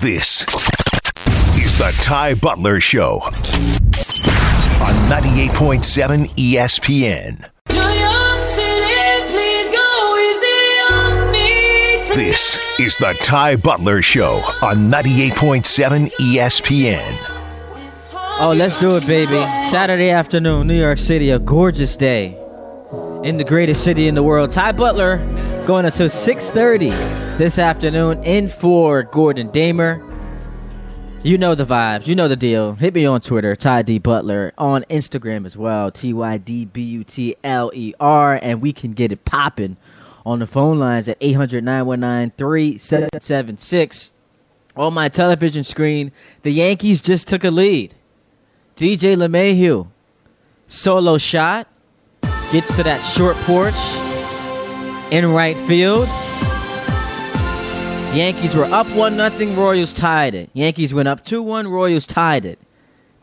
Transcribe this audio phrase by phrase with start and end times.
[0.00, 0.46] This
[1.62, 7.46] is the Ty Butler Show on 98.7 ESPN.
[12.16, 17.16] This is the Ty Butler Show on 98.7 ESPN.
[18.40, 19.42] Oh, let's do it, baby.
[19.68, 22.34] Saturday afternoon, New York City, a gorgeous day
[23.22, 24.50] in the greatest city in the world.
[24.50, 25.18] Ty Butler
[25.66, 30.06] going until 6:30 this afternoon in for Gordon Damer.
[31.22, 32.06] You know the vibes.
[32.06, 32.74] You know the deal.
[32.74, 36.82] Hit me on Twitter, Ty D Butler, on Instagram as well, T Y D B
[36.82, 39.78] U T L E R, and we can get it popping
[40.26, 44.12] on the phone lines at 800 919 3776.
[44.76, 46.12] On my television screen,
[46.42, 47.94] the Yankees just took a lead.
[48.76, 49.86] DJ LeMahieu,
[50.66, 51.66] solo shot,
[52.52, 53.72] gets to that short porch
[55.10, 56.06] in right field.
[58.12, 59.54] Yankees were up 1 nothing.
[59.54, 60.50] Royals tied it.
[60.52, 62.58] Yankees went up 2 1, Royals tied it.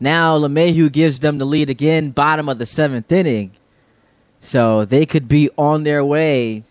[0.00, 3.52] Now LeMahieu gives them the lead again, bottom of the seventh inning.
[4.40, 6.62] So they could be on their way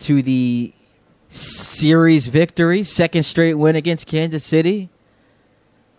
[0.00, 0.72] to the
[1.28, 4.88] series victory, second straight win against Kansas City.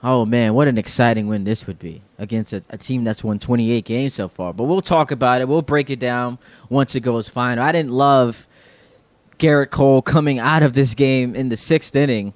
[0.01, 3.39] Oh man, what an exciting win this would be against a, a, team that's won
[3.39, 4.53] 28 games so far.
[4.53, 5.49] But we'll talk about it.
[5.49, 7.63] We'll break it down once it goes final.
[7.63, 8.47] I didn't love
[9.41, 12.33] Gerrit Cole coming out of this game in the sixth inning,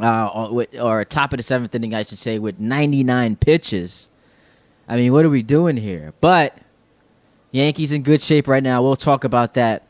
[0.00, 4.08] uh, or, or top of the seventh inning, I should say, with 99 pitches.
[4.88, 6.14] I mean, what are we doing here?
[6.20, 6.56] But
[7.50, 8.82] Yankees in good shape right now.
[8.82, 9.82] We'll talk about that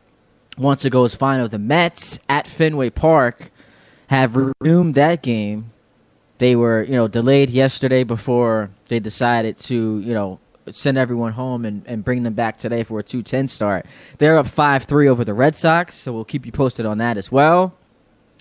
[0.58, 1.48] once it goes final.
[1.48, 3.50] The Mets at Fenway Park
[4.08, 5.70] have resumed that game
[6.38, 10.38] they were, you know, delayed yesterday before they decided to, you know,
[10.70, 13.86] send everyone home and, and bring them back today for a 2-10 start.
[14.18, 17.30] They're up 5-3 over the Red Sox, so we'll keep you posted on that as
[17.30, 17.74] well.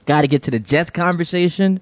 [0.05, 1.81] Got to get to the Jets conversation.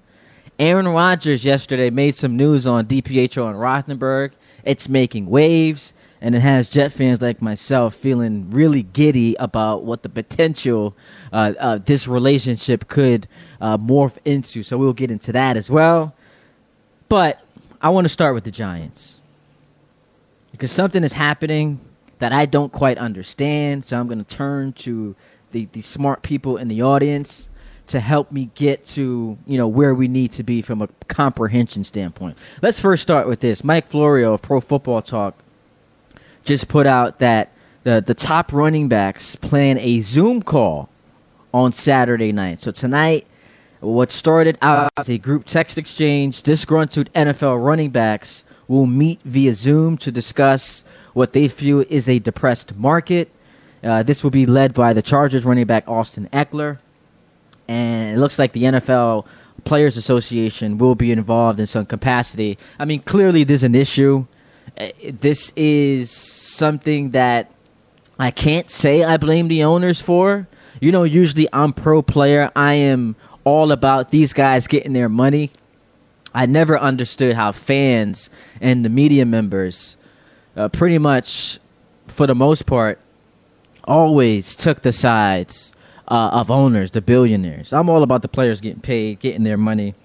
[0.59, 4.31] Aaron Rodgers yesterday made some news on DiPietro and Rothenberg.
[4.64, 10.03] It's making waves, and it has Jet fans like myself feeling really giddy about what
[10.03, 10.95] the potential
[11.33, 13.27] uh, uh, this relationship could
[13.59, 14.64] uh, morph into.
[14.64, 16.15] So we'll get into that as well.
[17.09, 17.42] But
[17.82, 19.20] I want to start with the Giants
[20.53, 21.81] because something is happening
[22.19, 23.83] that I don't quite understand.
[23.83, 25.14] So I'm going to turn to
[25.52, 27.49] the, the smart people in the audience
[27.87, 31.83] to help me get to you know where we need to be from a comprehension
[31.83, 32.37] standpoint.
[32.61, 33.61] Let's first start with this.
[33.61, 35.36] Mike Florio of Pro Football Talk
[36.45, 37.52] just put out that
[37.83, 40.87] the the top running backs plan a Zoom call
[41.53, 42.61] on Saturday night.
[42.61, 43.27] So tonight
[43.81, 49.54] what started out as a group text exchange, disgruntled NFL running backs will meet via
[49.54, 53.30] Zoom to discuss what they feel is a depressed market.
[53.84, 56.80] Uh, this will be led by the Chargers running back Austin Ekeler.
[57.68, 59.26] And it looks like the NFL
[59.64, 62.58] Players Association will be involved in some capacity.
[62.80, 64.26] I mean, clearly, there's an issue.
[64.78, 67.52] Uh, this is something that
[68.20, 70.48] I can't say I blame the owners for.
[70.80, 72.52] You know, usually I'm pro player.
[72.56, 75.52] I am all about these guys getting their money.
[76.33, 78.30] I never understood how fans
[78.60, 79.98] and the media members,
[80.55, 81.60] uh, pretty much
[82.08, 82.99] for the most part,
[83.83, 85.73] always took the sides
[86.08, 87.71] uh, of owners, the billionaires.
[87.73, 89.95] I'm all about the players getting paid, getting their money.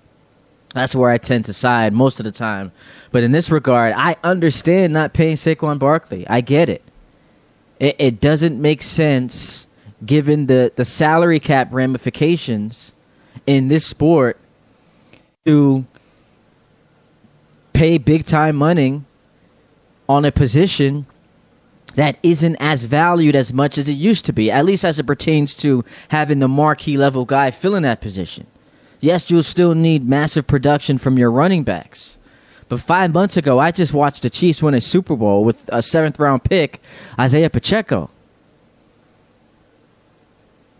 [0.74, 2.72] That's where I tend to side most of the time.
[3.10, 6.26] But in this regard, I understand not paying Saquon Barkley.
[6.28, 6.82] I get it.
[7.80, 9.66] It, it doesn't make sense
[10.04, 12.94] given the, the salary cap ramifications
[13.46, 14.38] in this sport
[15.46, 15.86] to
[17.78, 19.02] pay big time money
[20.08, 21.06] on a position
[21.94, 25.06] that isn't as valued as much as it used to be, at least as it
[25.06, 28.46] pertains to having the marquee level guy filling that position.
[29.00, 32.18] Yes, you'll still need massive production from your running backs.
[32.68, 35.80] But five months ago, I just watched the Chiefs win a Super Bowl with a
[35.80, 36.80] seventh round pick,
[37.18, 38.10] Isaiah Pacheco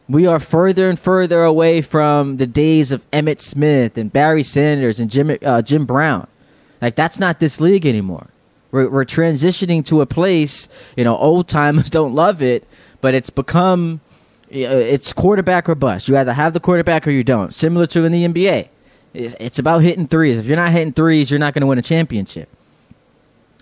[0.09, 4.99] we are further and further away from the days of Emmitt Smith and Barry Sanders
[4.99, 6.27] and Jim uh, Jim Brown.
[6.81, 8.29] Like that's not this league anymore.
[8.71, 10.69] We're, we're transitioning to a place.
[10.97, 12.67] You know, old timers don't love it,
[13.01, 14.01] but it's become
[14.51, 16.09] uh, it's quarterback or bust.
[16.09, 17.53] You either have the quarterback or you don't.
[17.53, 18.69] Similar to in the NBA,
[19.13, 20.39] it's, it's about hitting threes.
[20.39, 22.49] If you're not hitting threes, you're not going to win a championship.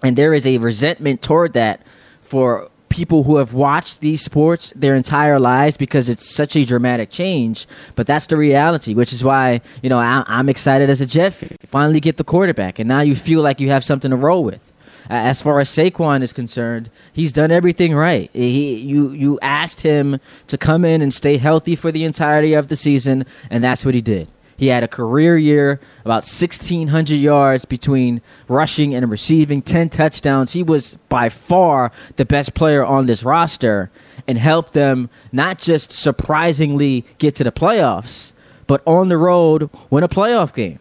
[0.03, 1.83] And there is a resentment toward that
[2.21, 7.11] for people who have watched these sports their entire lives because it's such a dramatic
[7.11, 7.67] change.
[7.95, 11.35] But that's the reality, which is why you know I, am excited as a Jet.
[11.67, 14.73] Finally, get the quarterback, and now you feel like you have something to roll with.
[15.09, 18.29] As far as Saquon is concerned, he's done everything right.
[18.33, 22.67] He, you, you asked him to come in and stay healthy for the entirety of
[22.67, 24.27] the season, and that's what he did.
[24.57, 30.53] He had a career year, about 1,600 yards between rushing and receiving, 10 touchdowns.
[30.53, 33.91] He was by far the best player on this roster
[34.27, 38.33] and helped them not just surprisingly get to the playoffs,
[38.67, 40.79] but on the road win a playoff game.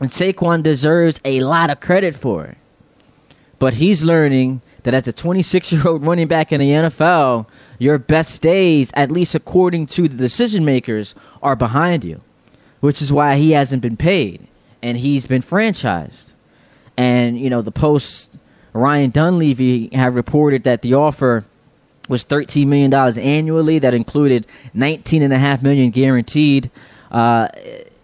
[0.00, 2.58] And Saquon deserves a lot of credit for it.
[3.60, 7.46] But he's learning that as a 26 year old running back in the NFL,
[7.78, 12.20] your best days, at least according to the decision makers, are behind you,
[12.82, 14.44] which is why he hasn't been paid
[14.82, 16.32] and he's been franchised.
[16.96, 18.30] And, you know, the post
[18.72, 21.44] Ryan Dunleavy have reported that the offer
[22.08, 23.78] was $13 million annually.
[23.78, 26.72] That included 19.5 million guaranteed.
[27.08, 27.46] Uh,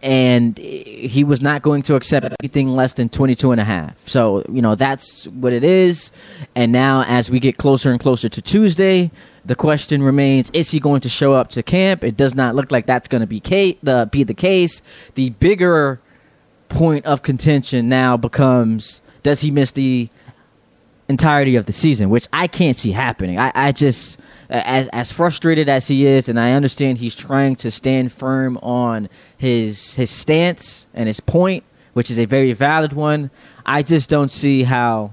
[0.03, 4.09] and he was not going to accept anything less than 22 and a half.
[4.09, 6.13] So, you know, that's what it is.
[6.55, 9.11] And now as we get closer and closer to Tuesday,
[9.45, 12.05] the question remains, is he going to show up to camp?
[12.05, 13.41] It does not look like that's going to be,
[13.83, 14.83] the, be the case.
[15.15, 16.01] The bigger
[16.69, 20.11] point of contention now becomes, does he miss the
[21.09, 23.39] entirety of the season, which I can't see happening.
[23.39, 27.71] I, I just as as frustrated as he is, and I understand he's trying to
[27.71, 33.31] stand firm on his his stance and his point, which is a very valid one.
[33.67, 35.13] I just don't see how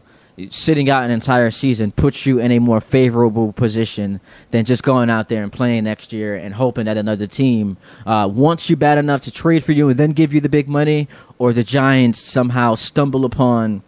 [0.50, 4.20] sitting out an entire season puts you in a more favorable position
[4.52, 8.30] than just going out there and playing next year and hoping that another team uh,
[8.31, 11.08] wants you bad enough to trade for you and then give you the big money,
[11.38, 13.81] or the Giants somehow stumble upon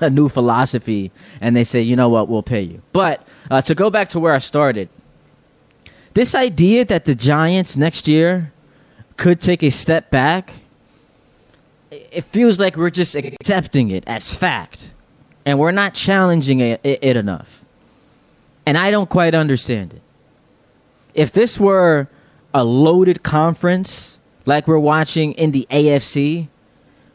[0.00, 1.10] a new philosophy
[1.40, 2.82] and they say, you know what, we'll pay you.
[2.92, 4.88] But uh, to go back to where I started,
[6.14, 8.52] this idea that the Giants next year
[9.16, 10.54] could take a step back,
[11.90, 14.92] it feels like we're just accepting it as fact
[15.44, 17.64] and we're not challenging it, it, it enough.
[18.66, 20.02] And I don't quite understand it.
[21.14, 22.08] If this were
[22.54, 26.48] a loaded conference like we're watching in the AFC,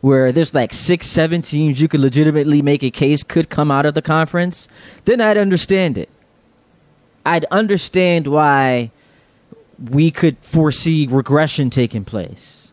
[0.06, 3.88] where there's like six, seven teams you could legitimately make a case could come out
[3.88, 4.68] of the conference,
[5.06, 6.10] then I'd understand it.
[7.26, 8.92] I'd understand why
[9.80, 12.72] we could foresee regression taking place.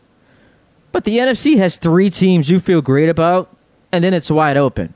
[0.91, 3.49] But the NFC has three teams you feel great about,
[3.91, 4.93] and then it's wide open.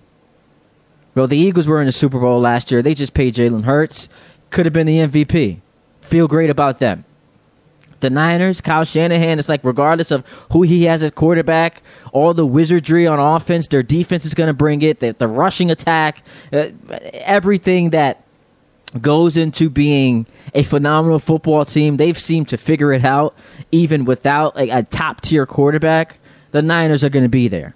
[1.16, 2.84] Well, the Eagles were in the Super Bowl last year.
[2.84, 4.10] They just paid Jalen Hurts.
[4.52, 5.62] Could have been the MVP.
[6.02, 7.04] Feel great about them
[8.00, 12.46] the Niners, Kyle Shanahan, it's like regardless of who he has as quarterback, all the
[12.46, 15.00] wizardry on offense, their defense is going to bring it.
[15.00, 16.24] The, the rushing attack,
[16.54, 16.70] uh,
[17.14, 18.24] everything that
[19.02, 23.36] goes into being a phenomenal football team, they've seemed to figure it out.
[23.72, 26.20] Even without like, a top tier quarterback,
[26.52, 27.76] the Niners are going to be there.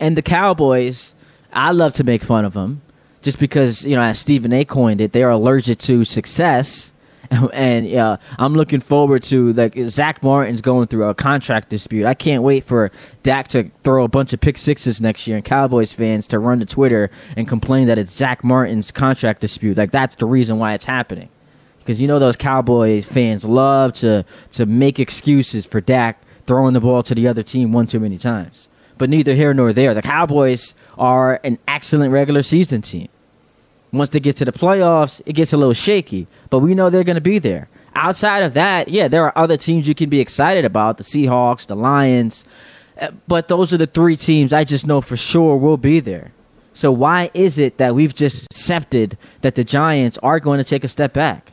[0.00, 1.14] And the Cowboys,
[1.52, 2.82] I love to make fun of them
[3.22, 6.92] just because, you know, as Stephen A coined it, they're allergic to success
[7.52, 12.06] and yeah, I'm looking forward to like Zack Martin's going through a contract dispute.
[12.06, 12.90] I can't wait for
[13.22, 16.60] Dak to throw a bunch of pick sixes next year, and Cowboys fans to run
[16.60, 19.76] to Twitter and complain that it's Zack Martin's contract dispute.
[19.76, 21.28] Like that's the reason why it's happening,
[21.80, 26.80] because you know those Cowboy fans love to to make excuses for Dak throwing the
[26.80, 28.68] ball to the other team one too many times.
[28.96, 29.94] But neither here nor there.
[29.94, 33.08] The Cowboys are an excellent regular season team.
[33.92, 37.04] Once they get to the playoffs, it gets a little shaky, but we know they're
[37.04, 37.68] going to be there.
[37.94, 41.66] Outside of that, yeah, there are other teams you can be excited about the Seahawks,
[41.66, 42.44] the Lions,
[43.00, 46.32] uh, but those are the three teams I just know for sure will be there.
[46.74, 50.84] So why is it that we've just accepted that the Giants are going to take
[50.84, 51.52] a step back?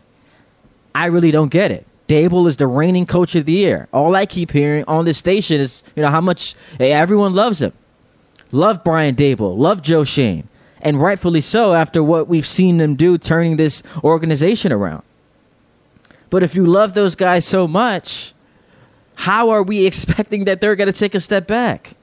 [0.94, 1.88] I really don't get it.
[2.08, 3.88] Daboll is the reigning coach of the year.
[3.92, 7.74] All I keep hearing on this station is, you know, how much everyone loves him.
[8.51, 9.58] Love Brian Daboll.
[9.58, 10.48] Love Joe Schoen
[10.82, 15.03] and rightfully so after what we've seen them do turning this organization around.
[16.29, 18.34] But if you love those guys so much,
[19.15, 21.96] how are we expecting that they're going to take a step back?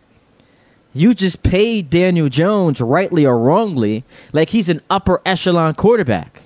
[0.94, 6.42] You just paid Daniel Jones, rightly or wrongly, like he's an upper echelon quarterback.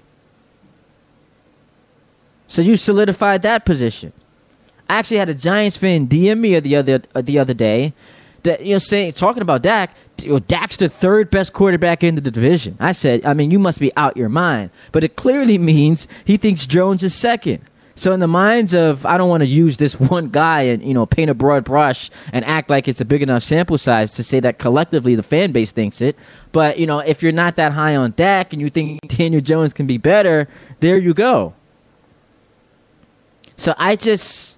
[2.46, 4.12] So you solidified that position.
[4.88, 7.92] I actually had a Giants fan DM me the other the other day
[8.44, 12.76] that you know, saying talking about Dak, Dak's the third best quarterback in the division.
[12.80, 14.70] I said, I mean, you must be out your mind.
[14.92, 17.62] But it clearly means he thinks Jones is second.
[17.98, 20.92] So in the minds of, I don't want to use this one guy and you
[20.94, 24.22] know paint a broad brush and act like it's a big enough sample size to
[24.22, 26.16] say that collectively the fan base thinks it.
[26.52, 29.72] But you know, if you're not that high on Dak and you think Daniel Jones
[29.72, 30.46] can be better,
[30.80, 31.54] there you go.
[33.56, 34.55] So I just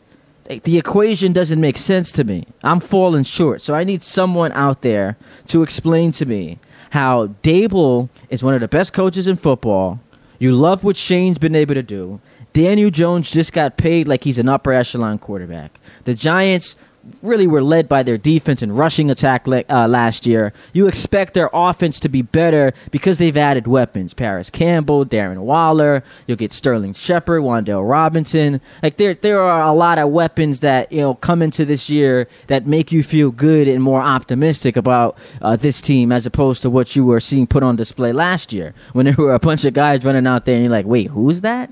[0.49, 2.47] the equation doesn't make sense to me.
[2.63, 3.61] I'm falling short.
[3.61, 5.17] So I need someone out there
[5.49, 6.59] to explain to me
[6.91, 10.01] how Daboll is one of the best coaches in football.
[10.39, 12.21] You love what Schoen's been able to do.
[12.55, 15.81] Daniel Jones just got paid like he's an upper echelon quarterback.
[16.05, 16.77] The Giants
[17.23, 20.53] really were led by their defense and rushing attack uh, last year.
[20.73, 24.15] You expect their offense to be better because they've added weapons.
[24.15, 26.03] Parris Campbell, Darren Waller.
[26.27, 28.61] You'll get Sterling Shepard, Wan'Dale Robinson.
[28.83, 32.29] Like there, there are a lot of weapons that you know come into this year
[32.47, 36.71] that make you feel good and more optimistic about uh, this team as opposed to
[36.71, 39.75] what you were seeing put on display last year when there were a bunch of
[39.75, 41.71] guys running out there and you're like, wait, who's that?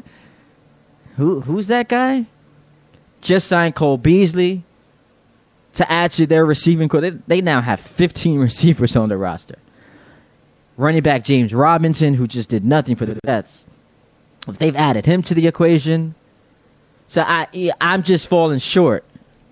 [1.16, 2.26] Who who's that guy?
[3.22, 4.65] Just signed Cole Beasley
[5.76, 7.02] to add to their receiving corps.
[7.02, 9.56] They, they now have 15 receivers on the roster.
[10.76, 13.66] Running back James Robinson, who just did nothing for the Jets.
[14.46, 16.14] If they've added him to the equation,
[17.08, 19.04] so I I'm just falling short.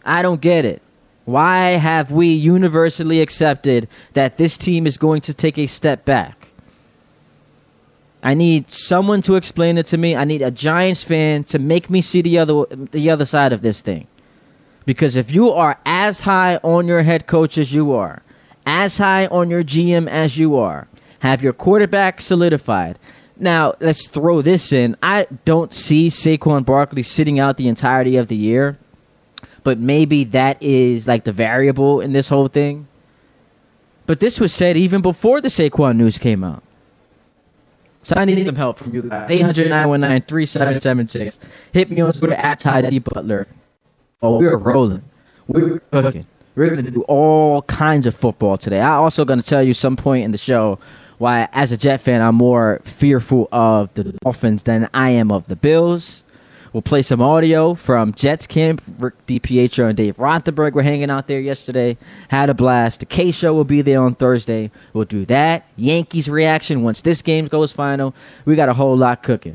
[0.04, 0.82] I don't get it.
[1.24, 6.48] Why have we universally accepted that this team is going to take a step back?
[8.22, 10.14] I need someone to explain it to me.
[10.14, 13.62] I need a Giants fan to make me see the other the other side of
[13.62, 14.06] this thing.
[14.86, 18.22] Because if you are as high on your head coach as you are,
[18.66, 20.88] as high on your GM as you are,
[21.20, 22.98] have your quarterback solidified.
[23.36, 24.96] Now, let's throw this in.
[25.02, 28.78] I don't see Saquon Barkley sitting out the entirety of the year,
[29.62, 32.86] but maybe that is like the variable in this whole thing.
[34.06, 36.62] But this was said even before the Saquon news came out.
[38.02, 39.30] So I need some help from you guys.
[39.30, 41.40] 800 919 3776.
[41.72, 43.48] Hit me on Twitter at Ty Butler.
[44.22, 45.02] Oh, we're rolling.
[45.46, 46.26] We're cooking.
[46.56, 48.80] We're going to do all kinds of football today.
[48.80, 50.78] I'm also going to tell you some point in the show
[51.18, 55.46] why, as a Jet fan, I'm more fearful of the Dolphins than I am of
[55.48, 56.24] the Bills.
[56.72, 58.82] We'll play some audio from Jets camp.
[58.98, 61.96] Rick DiPietro and Dave Rothenberg were hanging out there yesterday.
[62.28, 62.98] Had a blast.
[63.00, 64.72] The K Show will be there on Thursday.
[64.92, 65.68] We'll do that.
[65.76, 68.12] Yankees reaction once this game goes final.
[68.44, 69.54] We got a whole lot cooking.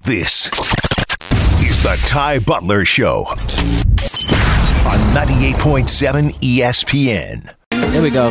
[0.00, 0.50] This
[1.86, 3.36] the Ty Butler Show on
[5.14, 7.54] 98.7 ESPN.
[7.70, 8.28] There we go.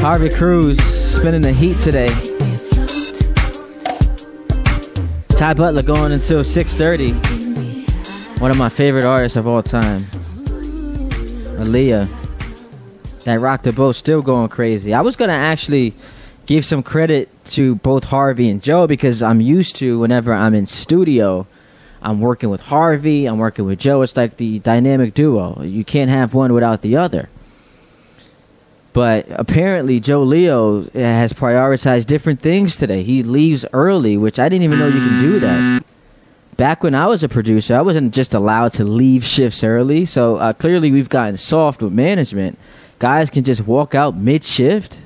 [0.00, 2.06] Harvey Cruz spinning the heat today.
[5.30, 7.10] Ty Butler going until 6:30.
[8.40, 10.02] One of my favorite artists of all time.
[11.58, 12.06] Aaliyah.
[13.24, 14.94] That rock the boat still going crazy.
[14.94, 15.92] I was gonna actually
[16.46, 20.66] give some credit to both Harvey and Joe because I'm used to whenever I'm in
[20.66, 21.48] studio
[22.00, 24.02] I'm working with Harvey, I'm working with Joe.
[24.02, 25.62] It's like the dynamic duo.
[25.62, 27.28] You can't have one without the other.
[28.92, 33.02] But apparently, Joe Leo has prioritized different things today.
[33.02, 35.84] He leaves early, which I didn't even know you can do that.
[36.56, 40.04] Back when I was a producer, I wasn't just allowed to leave shifts early.
[40.04, 42.58] So uh, clearly, we've gotten soft with management.
[42.98, 44.98] Guys can just walk out mid shift.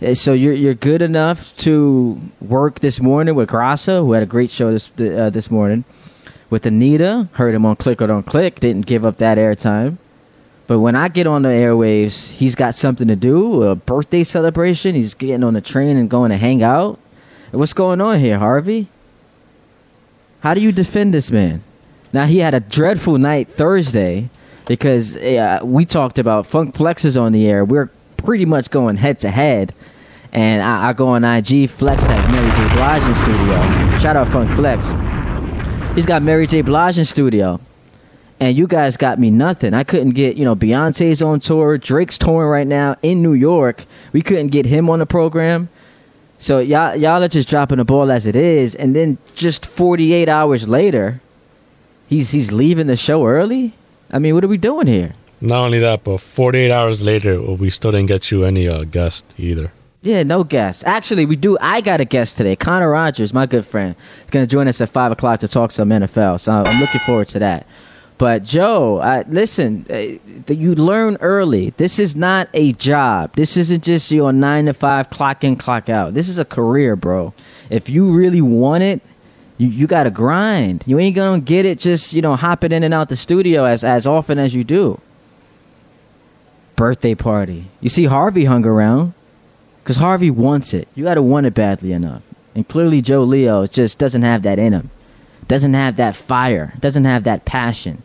[0.00, 4.26] Uh, so you're you're good enough to work this morning with Grassa, who had a
[4.26, 5.84] great show this uh, this morning
[6.50, 7.28] with Anita.
[7.32, 8.60] Heard him on Click or Don't Click.
[8.60, 9.96] Didn't give up that airtime.
[10.66, 14.94] But when I get on the airwaves, he's got something to do, a birthday celebration.
[14.94, 16.98] He's getting on the train and going to hang out.
[17.50, 18.86] What's going on here, Harvey?
[20.40, 21.62] How do you defend this man?
[22.12, 24.30] Now he had a dreadful night Thursday
[24.66, 27.64] because uh, we talked about Funk Flex is on the air.
[27.64, 29.74] We're pretty much going head to head.
[30.32, 31.68] And I, I go on IG.
[31.68, 32.74] Flex has Mary J.
[32.76, 33.98] Blige in studio.
[33.98, 34.94] Shout out Funk Flex.
[35.94, 36.62] He's got Mary J.
[36.62, 37.60] Blige in studio.
[38.38, 39.74] And you guys got me nothing.
[39.74, 41.76] I couldn't get, you know, Beyonce's on tour.
[41.76, 43.84] Drake's touring right now in New York.
[44.12, 45.68] We couldn't get him on the program.
[46.38, 48.74] So y'all, y'all are just dropping the ball as it is.
[48.74, 51.20] And then just 48 hours later,
[52.08, 53.74] he's he's leaving the show early.
[54.10, 55.12] I mean, what are we doing here?
[55.42, 59.34] Not only that, but 48 hours later, we still didn't get you any uh, guest
[59.36, 59.70] either.
[60.02, 60.84] Yeah, no guest.
[60.86, 61.58] Actually, we do.
[61.60, 62.56] I got a guest today.
[62.56, 65.72] Connor Rogers, my good friend, is going to join us at five o'clock to talk
[65.72, 66.40] some NFL.
[66.40, 67.66] So I'm looking forward to that.
[68.16, 71.70] But Joe, uh, listen, uh, you learn early.
[71.76, 73.32] This is not a job.
[73.34, 76.14] This isn't just your nine to five clock in, clock out.
[76.14, 77.34] This is a career, bro.
[77.68, 79.02] If you really want it,
[79.56, 80.84] you, you got to grind.
[80.86, 83.84] You ain't gonna get it just you know hopping in and out the studio as
[83.84, 85.00] as often as you do.
[86.76, 87.66] Birthday party.
[87.80, 89.14] You see Harvey hung around.
[89.90, 90.86] Because Harvey wants it.
[90.94, 92.22] You got to want it badly enough.
[92.54, 94.90] And clearly, Joe Leo just doesn't have that in him.
[95.48, 96.74] Doesn't have that fire.
[96.78, 98.00] Doesn't have that passion.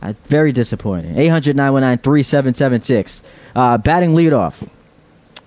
[0.00, 1.18] Uh, very disappointing.
[1.18, 3.22] 800 919 3776.
[3.54, 4.66] Uh, batting leadoff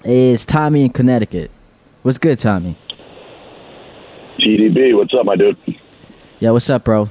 [0.04, 1.50] is Tommy in Connecticut.
[2.04, 2.77] What's good, Tommy?
[4.38, 5.58] GDB, what's up, my dude?
[6.38, 7.06] Yeah, what's up, bro?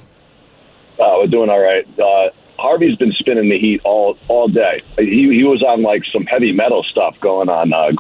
[1.01, 1.85] Uh, we're doing all right.
[1.99, 2.31] Uh,
[2.67, 4.83] Harvey's been spinning the heat all all day.
[4.99, 7.91] He he was on like some heavy metal stuff going on uh,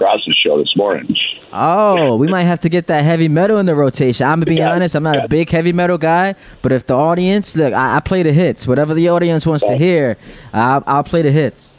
[0.42, 1.14] show this morning.
[1.52, 4.26] Oh, we might have to get that heavy metal in the rotation.
[4.26, 4.72] I'm gonna be Yeah.
[4.72, 5.24] honest, I'm not Yeah.
[5.24, 8.66] a big heavy metal guy, but if the audience look, I, I play the hits.
[8.66, 10.16] Whatever the audience wants to hear,
[10.52, 11.74] I'll, I'll play the hits.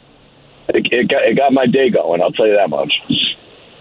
[0.70, 2.22] It, it got it got my day going.
[2.22, 2.92] I'll tell you that much.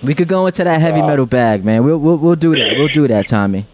[0.03, 1.83] We could go into that heavy Uh, metal bag, man.
[1.85, 2.73] We'll, we'll we'll do that.
[2.77, 3.65] We'll do that, Tommy.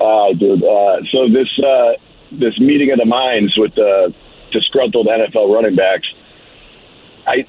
[0.00, 0.62] Uh, dude.
[0.62, 1.92] Uh, so this uh,
[2.38, 4.14] this meeting of the minds with the
[4.50, 6.12] disgruntled NFL running backs,
[7.26, 7.46] I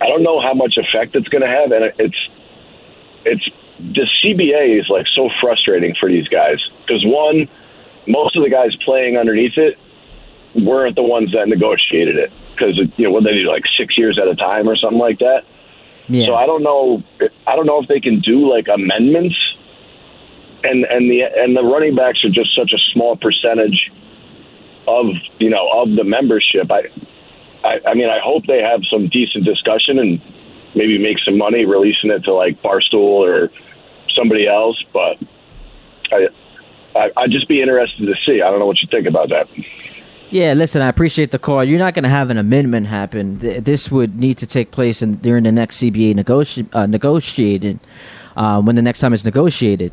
[0.00, 2.28] I don't know how much effect it's going to have, and it's
[3.24, 7.48] it's the CBA is like so frustrating for these guys because one,
[8.06, 9.78] most of the guys playing underneath it
[10.54, 14.18] weren't the ones that negotiated it because you know what they do like six years
[14.18, 15.44] at a time or something like that.
[16.08, 16.26] Yeah.
[16.26, 17.02] So I don't know.
[17.46, 19.36] I don't know if they can do like amendments,
[20.62, 23.90] and and the and the running backs are just such a small percentage
[24.86, 25.06] of
[25.38, 26.70] you know of the membership.
[26.70, 26.82] I,
[27.64, 30.20] I I mean I hope they have some decent discussion and
[30.74, 33.50] maybe make some money releasing it to like Barstool or
[34.14, 34.82] somebody else.
[34.92, 35.18] But
[36.12, 36.28] I,
[36.94, 38.42] I I'd just be interested to see.
[38.42, 39.48] I don't know what you think about that.
[40.30, 41.62] Yeah, listen, I appreciate the call.
[41.62, 43.38] You're not going to have an amendment happen.
[43.38, 47.78] This would need to take place in, during the next CBA negoti- uh, negotiated,
[48.36, 49.92] uh, when the next time it's negotiated.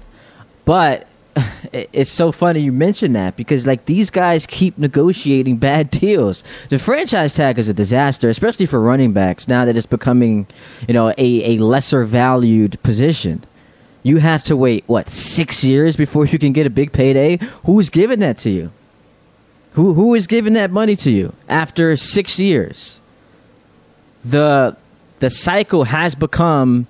[0.66, 1.08] But
[1.74, 6.44] it's so funny you mentioned that because like these guys keep negotiating bad deals.
[6.70, 9.48] The franchise tag is a disaster, especially for running backs.
[9.48, 10.48] Now that it's becoming,
[10.88, 13.44] you know, a, a lesser valued position.
[14.04, 17.38] You have to wait what six years before you can get a big payday.
[17.66, 18.72] Who's giving that to you?
[19.74, 23.00] Who who is giving that money to you after six years?
[24.24, 24.78] The
[25.20, 26.88] the cycle has become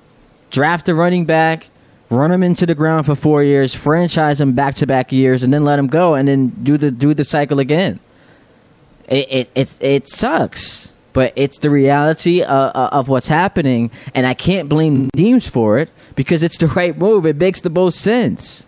[0.49, 1.67] draft a running back,
[2.13, 5.53] run him into the ground for four years, franchise him back to back years, and
[5.53, 7.99] then let him go, and then do the do the cycle again.
[9.07, 14.33] It it it, it sucks, but it's the reality of, of what's happening, and I
[14.33, 17.25] can't blame teams for it because it's the right move.
[17.25, 18.67] It makes the most sense.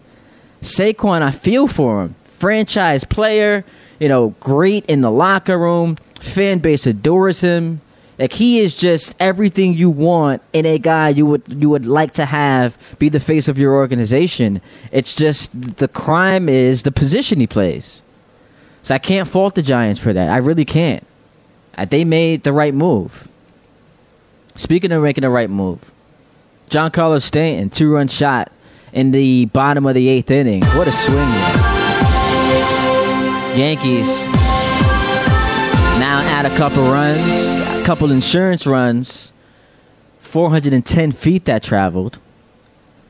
[0.62, 2.16] Saquon, I feel for him.
[2.24, 3.64] Franchise player,
[4.00, 5.98] you know, great in the locker room.
[6.20, 7.82] Fan base adores him.
[8.18, 12.14] Like he is just everything you want in a guy you would you would like
[12.14, 14.62] to have be the face of your organization.
[14.92, 18.02] It's just the crime is the position he plays.
[18.84, 20.30] So I can't fault the Giants for that.
[20.30, 21.06] I really can't.
[21.78, 23.28] Uh, They made the right move.
[24.56, 25.92] Speaking of making the right move,
[26.70, 28.50] Giancarlo Stanton, two run shot
[28.94, 30.64] in the bottom of the eighth inning.
[30.68, 31.28] What a swing!
[33.60, 34.24] Yankees
[36.00, 39.32] now add a couple runs, couple insurance runs,
[40.20, 42.18] 410 feet that traveled.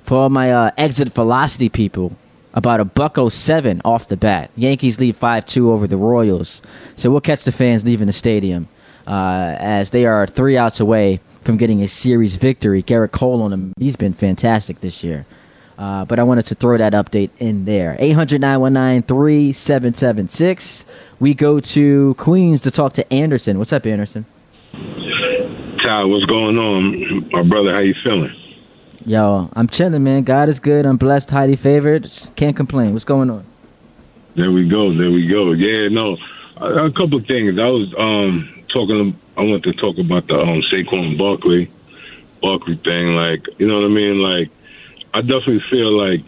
[0.04, 2.18] For all my uh, exit velocity people,
[2.54, 4.52] about a buck 07 off the bat.
[4.58, 6.62] Yankees lead 5 2 over the Royals.
[6.98, 8.68] So we'll catch the fans leaving the stadium
[9.08, 12.84] uh, as they are three outs away from getting a series victory.
[12.84, 15.26] Gerrit Cole on them, he's been fantastic this year.
[15.78, 17.96] Uh, but I wanted to throw that update in there.
[17.98, 20.86] 800 919 3776.
[21.18, 23.58] We go to Queens to talk to Anderson.
[23.58, 24.26] What's up, Anderson?
[25.82, 27.72] Ty, what's going on, my brother?
[27.72, 28.34] How you feeling?
[29.06, 30.24] Yo, I'm chilling, man.
[30.24, 30.86] God is good.
[30.86, 32.10] I'm blessed, highly favored.
[32.36, 32.94] Can't complain.
[32.94, 33.46] What's going on?
[34.36, 34.96] There we go.
[34.98, 35.52] There we go.
[35.52, 36.18] Yeah, no,
[36.58, 37.58] a, a couple of things.
[37.60, 39.18] I was um talking.
[39.38, 41.72] I want to talk about the um Saquon Barkley,
[42.42, 43.16] Barkley thing.
[43.16, 44.20] Like, you know what I mean?
[44.22, 44.50] Like,
[45.14, 46.26] I definitely feel like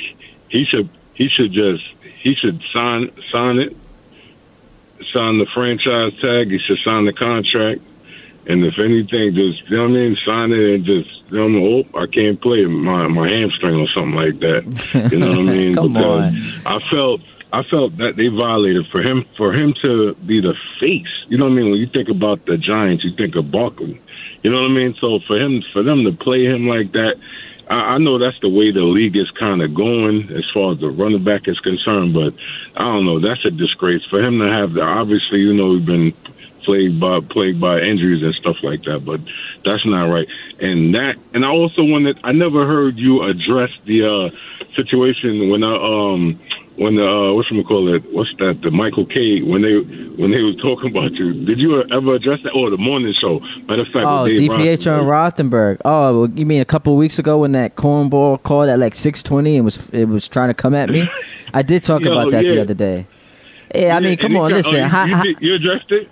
[0.50, 1.84] he should he should just
[2.22, 3.76] he should sign sign it,
[5.12, 6.52] sign the franchise tag.
[6.52, 7.82] He should sign the contract.
[8.48, 11.44] And if anything, just you know what I mean, sign it and just you know,
[11.44, 15.12] what I mean, oh, I can't play my my hamstring or something like that.
[15.12, 15.76] You know what I mean?
[15.76, 16.66] Come because on.
[16.66, 21.26] I felt I felt that they violated for him for him to be the face.
[21.28, 21.72] You know what I mean?
[21.72, 24.02] When you think about the Giants, you think of Barkley.
[24.44, 24.96] You know what I mean?
[25.00, 27.16] So for him for them to play him like that,
[27.70, 30.80] I, I know that's the way the league is kind of going as far as
[30.80, 32.14] the running back is concerned.
[32.14, 32.34] But
[32.76, 33.20] I don't know.
[33.20, 34.82] That's a disgrace for him to have the.
[34.82, 36.14] Obviously, you know, we've been
[36.68, 39.06] plagued by plagued by injuries and stuff like that.
[39.06, 39.22] But
[39.64, 40.28] that's not right.
[40.60, 42.20] And that, and I also wanted.
[42.24, 44.30] I never heard you address the uh,
[44.76, 46.40] situation when I um
[46.76, 48.04] when the uh, what's call it?
[48.14, 48.62] What's that?
[48.62, 49.78] The Michael Kay When they
[50.22, 51.34] when they was talking about you.
[51.46, 52.52] Did you ever address that?
[52.52, 53.40] Or the morning show?
[53.68, 55.82] Matter of fact, Oh, DiPietro and Rothenberg.
[55.86, 59.56] Oh, you mean a couple weeks ago when that cornball called at like six twenty
[59.56, 61.10] and was it was trying to come at me?
[61.54, 63.08] I did talk Yo, about that the other day.
[63.74, 64.90] Yeah, I mean, come on, got- listen.
[64.94, 66.10] oh, you, you you addressed it.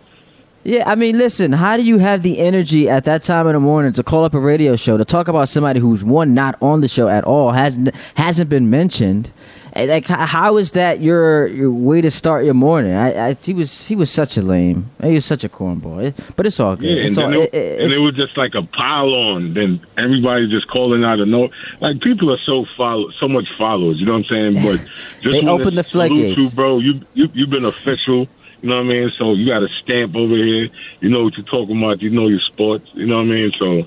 [0.66, 1.52] Yeah, I mean, listen.
[1.54, 4.34] How do you have the energy at that time in the morning to call up
[4.34, 7.52] a radio show to talk about somebody who's one not on the show at all
[7.52, 9.32] hasn't hasn't been mentioned,
[9.76, 12.94] Eh, Like, how is that your your way to start your morning?
[12.94, 14.90] I, I he was he was such a lame.
[15.04, 16.14] He was such a cornball.
[16.38, 16.88] But it's all good.
[16.90, 19.54] Yeah, it's and, all, it, it- and it was just like a pile on.
[19.54, 21.50] Then everybody just calling out of no.
[21.82, 24.00] Like people are so follow, so much followers.
[24.00, 24.64] You know what I'm saying?
[24.66, 24.80] But
[25.22, 26.38] just They wanna the floodgates.
[26.38, 28.28] You, bro, you you you've been official.
[28.66, 29.12] You know what I mean?
[29.20, 30.70] So you got a stamp over here.
[31.00, 32.02] You know what you're talking about.
[32.02, 32.90] You know your sports.
[32.96, 33.52] You know what I mean?
[33.60, 33.82] So.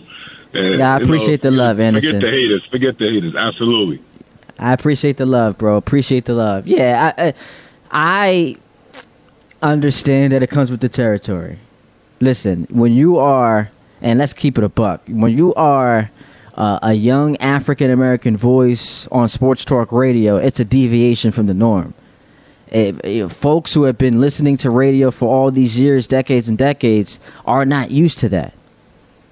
[0.55, 2.13] uh, Yeah, I appreciate the love, Anderson.
[2.13, 2.65] Forget the haters.
[2.71, 3.35] Forget the haters.
[3.35, 4.01] Absolutely.
[4.57, 5.77] I appreciate the love, bro.
[5.77, 6.69] Appreciate the love.
[6.69, 7.35] Yeah, I, I,
[7.91, 8.57] I
[9.63, 11.59] understand that it comes with the territory.
[12.21, 16.09] Listen, when you are, and let's keep it a buck, when you are
[16.55, 21.55] uh, a young African American voice on sports talk radio, it's a deviation from the
[21.55, 21.95] norm.
[22.73, 26.59] You know, folks who have been listening to radio for all these years, decades and
[26.59, 28.55] decades, are not used to that.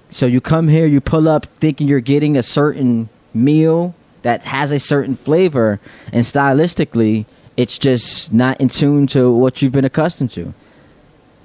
[0.09, 4.71] So you come here, you pull up thinking you're getting a certain meal that has
[4.71, 5.79] a certain flavor,
[6.11, 10.53] and stylistically, it's just not in tune to what you've been accustomed to.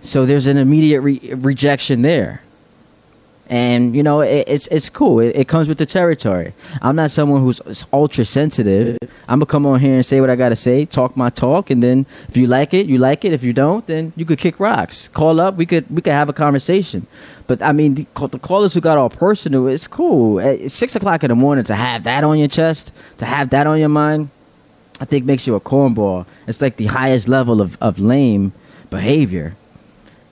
[0.03, 2.43] So there's an immediate re- rejection there.
[3.53, 5.21] And you know it, it's it's cool.
[5.21, 6.55] It, it comes with the territory.
[6.81, 7.61] I'm not someone who's
[7.93, 8.97] ultra sensitive.
[9.29, 11.83] I'm gonna come on here and say what I gotta say, talk my talk, and
[11.83, 13.35] then if you like it, you like it.
[13.35, 15.09] If you don't, then you could kick rocks.
[15.09, 15.57] Call up.
[15.57, 17.07] We could we could have a conversation.
[17.47, 20.41] But I mean, the, the callers who got all personal, it's cool.
[20.41, 23.67] At six o'clock in the morning to have that on your chest, to have that
[23.67, 24.31] on your mind,
[24.99, 26.25] I think makes you a cornball.
[26.47, 28.55] It's like the highest level of, of lame
[28.89, 29.57] behavior.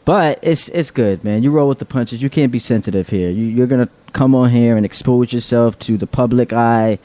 [0.05, 1.43] But it's it's good, man.
[1.43, 2.23] You roll with the punches.
[2.23, 3.31] You can't be sensitive here.
[3.31, 6.99] You, you're gonna come on here and expose yourself to the public eye,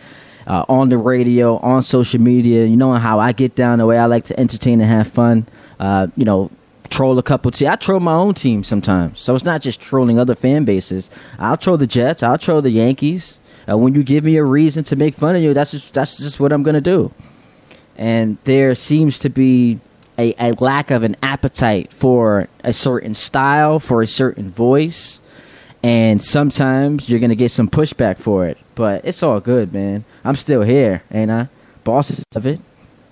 [0.47, 2.65] uh, on the radio, on social media.
[2.65, 5.45] You know how I get down, the way I like to entertain and have fun.
[5.79, 6.49] Uh, you know,
[6.89, 7.51] troll a couple.
[7.51, 11.09] Te- I troll my own team sometimes, so it's not just trolling other fan bases.
[11.37, 12.23] I'll troll the Jets.
[12.23, 13.39] I'll troll the Yankees.
[13.69, 16.17] Uh, when you give me a reason to make fun of you, that's just that's
[16.17, 17.11] just what I'm gonna do
[17.97, 19.79] and there seems to be
[20.17, 25.19] a, a lack of an appetite for a certain style, for a certain voice,
[25.83, 28.57] and sometimes you're gonna get some pushback for it.
[28.75, 30.03] But it's all good, man.
[30.23, 31.47] I'm still here, ain't I?
[31.83, 32.59] Bosses of it.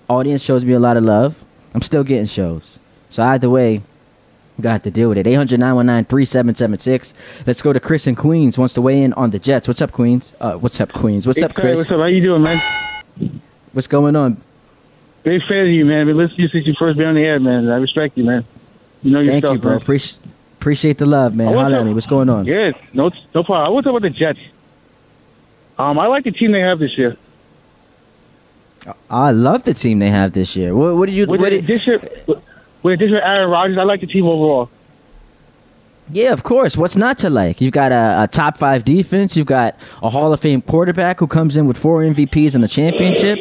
[0.08, 1.36] Audience shows me a lot of love.
[1.74, 2.78] I'm still getting shows.
[3.10, 3.80] So either way,
[4.60, 5.26] got to deal with it.
[5.26, 7.14] 800 919 3776.
[7.46, 8.58] Let's go to Chris in Queens.
[8.58, 9.66] Wants to weigh in on the Jets.
[9.68, 10.32] What's up, Queens?
[10.40, 11.26] Uh, what's up, Queens?
[11.26, 11.76] What's Hey, up, Chris?
[11.78, 12.00] What's up?
[12.00, 13.40] How you doing, man?
[13.72, 14.36] What's going on?
[15.24, 16.06] Big fan of you, man.
[16.06, 17.68] Been listening to you since you first been on the air, man.
[17.68, 18.44] I respect you, man.
[19.02, 19.76] You know Thank stuff, you, bro.
[19.76, 20.18] Appreciate
[20.60, 21.52] appreciate the love, man.
[21.52, 21.92] Holla at me.
[21.92, 22.44] What's going on?
[22.46, 23.66] Yeah, no, no problem.
[23.66, 24.38] I want to talk about the Jets.
[25.78, 27.16] Um, I like the team they have this year.
[29.10, 30.74] I love the team they have this year.
[30.74, 31.26] What, what do you?
[31.26, 32.00] With What the do, addition,
[32.82, 34.68] with addition of Aaron Rodgers, I like the team overall.
[36.10, 36.76] yeah, of course.
[36.76, 37.60] What's not to like?
[37.62, 39.36] You've got a, a top five defense.
[39.38, 42.68] You've got a Hall of Fame quarterback who comes in with four MVPs and a
[42.68, 43.38] championship.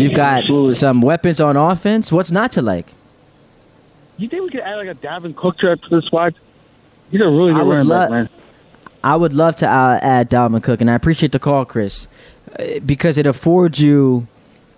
[0.00, 0.74] You've got Absolutely.
[0.74, 2.12] some weapons on offense.
[2.12, 2.86] What's not to like?
[4.18, 6.34] You think we could add like a Dalvin Cook to to the squad?
[7.10, 8.28] He's a really good running back, man.
[9.04, 12.08] I would love to uh, add Dalvin Cook, and I appreciate the call, Chris,
[12.58, 14.26] uh, because it affords you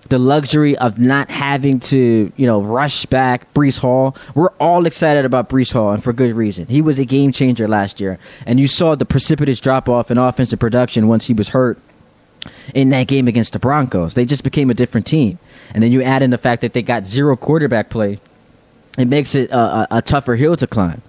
[0.08, 4.16] the luxury of not having to, you know, rush back Breece Hall.
[4.34, 6.66] We're all excited about Breece Hall, and for good reason.
[6.66, 10.18] He was a game changer last year, and you saw the precipitous drop off in
[10.18, 11.78] offensive production once he was hurt
[12.74, 14.14] in that game against the Broncos.
[14.14, 15.38] They just became a different team,
[15.74, 18.20] and then you add in the fact that they got zero quarterback play.
[18.96, 21.02] It makes it a, a, a tougher hill to climb.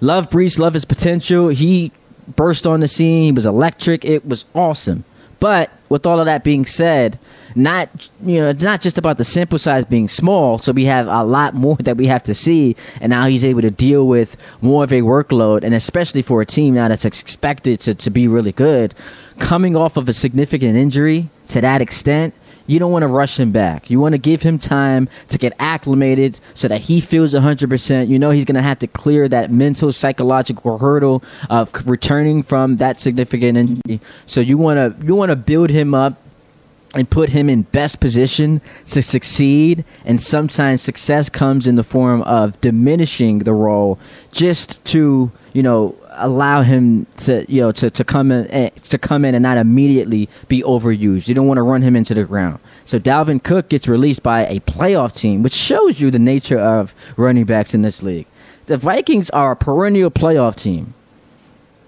[0.00, 1.48] Love Breece, love his potential.
[1.48, 1.92] He
[2.36, 3.24] burst on the scene.
[3.24, 4.04] He was electric.
[4.04, 5.04] It was awesome.
[5.40, 7.18] But with all of that being said,
[7.54, 10.58] not you know, it's not just about the sample size being small.
[10.58, 13.62] So we have a lot more that we have to see, and now he's able
[13.62, 17.80] to deal with more of a workload, and especially for a team now that's expected
[17.80, 18.94] to, to be really good,
[19.38, 22.34] coming off of a significant injury to that extent
[22.70, 23.90] you don't want to rush him back.
[23.90, 28.08] You want to give him time to get acclimated so that he feels 100%.
[28.08, 32.76] You know he's going to have to clear that mental, psychological hurdle of returning from
[32.76, 34.00] that significant injury.
[34.24, 36.22] So you want to you want to build him up
[36.94, 39.84] and put him in best position to succeed.
[40.04, 43.98] And sometimes success comes in the form of diminishing the role
[44.32, 48.98] just to, you know, allow him to, you know, to, to come in eh, to
[48.98, 51.28] come in and not immediately be overused.
[51.28, 52.58] You don't want to run him into the ground.
[52.84, 56.94] So Dalvin Cook gets released by a playoff team, which shows you the nature of
[57.16, 58.26] running backs in this league.
[58.66, 60.94] The Vikings are a perennial playoff team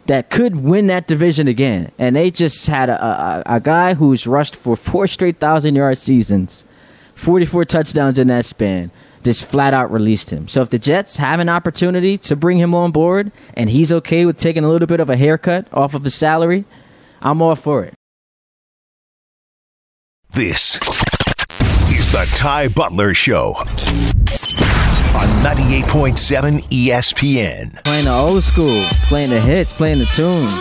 [0.07, 1.93] that could win that division again.
[1.99, 5.99] And they just had a, a, a guy who's rushed for four straight thousand yard
[5.99, 6.65] seasons,
[7.15, 8.91] 44 touchdowns in that span,
[9.23, 10.49] just flat out released him.
[10.49, 14.27] So if the Jets have an opportunity to bring him on board and he's okay
[14.27, 16.65] with taking a little bit of a haircut off of his salary,
[17.21, 17.95] I'm all for it.
[20.35, 20.77] This
[21.93, 23.55] is The Ty Butler Show
[25.15, 27.85] on 98.7 ESPN.
[27.85, 30.55] Playing the old school, playing the hits, playing the tunes.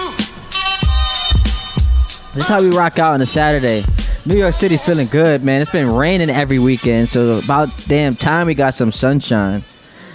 [2.33, 3.85] This is how we rock out on a Saturday.
[4.25, 5.61] New York City feeling good, man.
[5.61, 9.63] It's been raining every weekend, so about damn time we got some sunshine.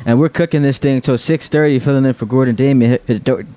[0.05, 2.99] And we're cooking this thing till 6.30, filling in for Gordon Damer.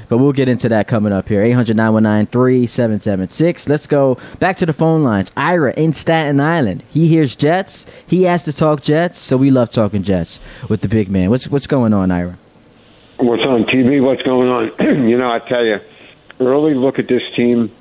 [0.10, 1.42] But we'll get into that coming up here.
[1.42, 3.68] 800 919 3776.
[3.68, 5.32] Let's go back to the phone lines.
[5.36, 6.84] Ira in Staten Island.
[6.90, 7.86] He hears Jets.
[8.06, 11.30] He has to talk Jets, so we love talking Jets with the big man.
[11.30, 12.38] What's what's going on, Ira?
[13.18, 14.04] What's on TV?
[14.04, 14.72] What's going on?
[15.08, 15.80] you know, I tell you,
[16.40, 17.72] early look at this team.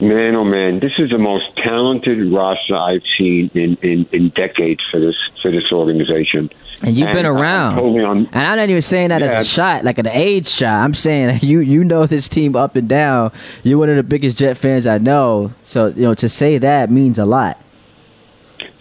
[0.00, 4.82] Man, oh man, this is the most talented roster I've seen in, in, in decades
[4.90, 6.50] for this for this organization.
[6.82, 7.74] And you've been And I'm around.
[7.76, 9.28] totally on- and I'm not even saying that Yeah.
[9.38, 10.84] as a shot, like an age shot.
[10.84, 13.30] I'm saying you you know this team up and down.
[13.62, 15.52] You're one of the biggest Jet fans I know.
[15.62, 17.58] So you know to say that means a lot.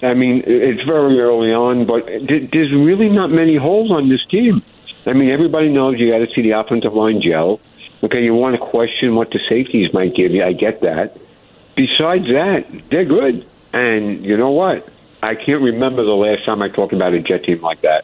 [0.02, 4.62] I mean, it's very early on, but there's really not many holes on this team.
[5.06, 7.60] I mean, everybody knows you got to see the offensive line gel.
[8.04, 10.44] Okay, you want to question what the safeties might give you.
[10.44, 11.18] I get that.
[11.76, 13.48] Besides that, they're good.
[13.72, 14.88] And you know what?
[15.22, 18.04] I can't remember the last time I talked about a Jet team like that.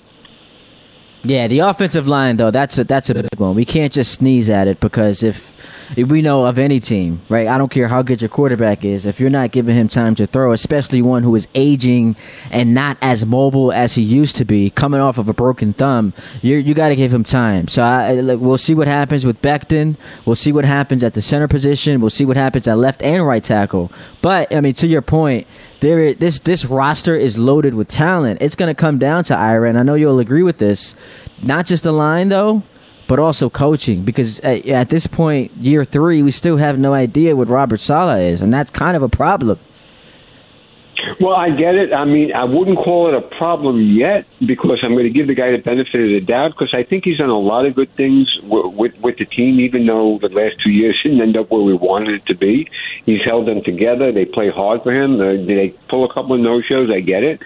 [1.23, 3.53] Yeah, the offensive line though, that's a that's a big one.
[3.55, 5.57] We can't just sneeze at it because if,
[5.97, 7.45] if we know of any team, right?
[7.47, 10.25] I don't care how good your quarterback is, if you're not giving him time to
[10.25, 12.15] throw, especially one who is aging
[12.51, 16.13] and not as mobile as he used to be, coming off of a broken thumb,
[16.41, 17.67] you you got to give him time.
[17.67, 19.97] So I, I- look, we'll see what happens with Becton.
[20.25, 21.99] We'll see what happens at the center position.
[21.99, 23.91] We'll see what happens at left and right tackle.
[24.21, 25.47] But I mean, to your point,
[25.81, 28.41] there i- this this roster is loaded with talent.
[28.41, 30.95] It's going to come down to Ira, and I know you'll agree with this.
[31.41, 32.63] Not just the line though,
[33.07, 34.03] but also coaching.
[34.03, 38.19] Because at, at this point, year three, we still have no idea what Robert Saleh
[38.19, 39.57] is, and that's kind of a problem.
[41.19, 41.93] Well, I get it.
[41.93, 45.33] I mean, I wouldn't call it a problem yet because I'm going to give the
[45.33, 47.91] guy the benefit of the doubt because I think he's done a lot of good
[47.95, 51.51] things w- with with the team, even though the last two years didn't end up
[51.51, 52.69] where we wanted it to be.
[53.05, 54.11] He's held them together.
[54.11, 55.19] They play hard for him.
[55.19, 56.89] Uh, they pull a couple of no shows.
[56.89, 57.41] I get it.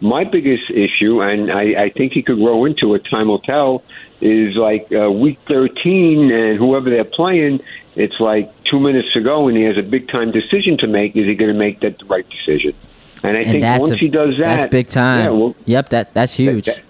[0.00, 3.04] My biggest issue, and I, I think he could grow into it.
[3.04, 3.82] Time will tell.
[4.20, 7.60] Is like uh, week 13, and whoever they're playing,
[7.98, 11.16] it's like two minutes to go, and he has a big time decision to make.
[11.16, 12.74] Is he going to make that the right decision?
[13.22, 15.24] And I and think once a- he does that, that's big time.
[15.24, 16.66] Yeah, well, yep, that that's huge.
[16.66, 16.80] that-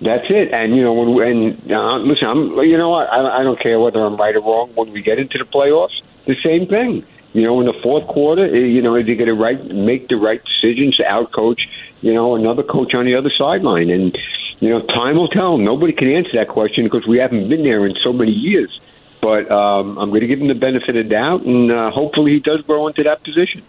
[0.00, 0.52] that's it.
[0.52, 3.10] And you know, when and uh, listen, I'm you know what?
[3.12, 4.70] I, I don't care whether I'm right or wrong.
[4.74, 7.04] When we get into the playoffs, the same thing.
[7.32, 10.08] You know, in the fourth quarter, eh, you know, is he going to right make
[10.08, 11.68] the right decisions to outcoach,
[12.00, 13.90] you know, another coach on the other sideline?
[13.90, 14.16] And
[14.60, 15.58] you know, time will tell.
[15.58, 18.80] Nobody can answer that question because we haven't been there in so many years.
[19.24, 22.40] But um, I'm going to give him the benefit of doubt, and uh, hopefully, he
[22.40, 23.62] does grow into that position.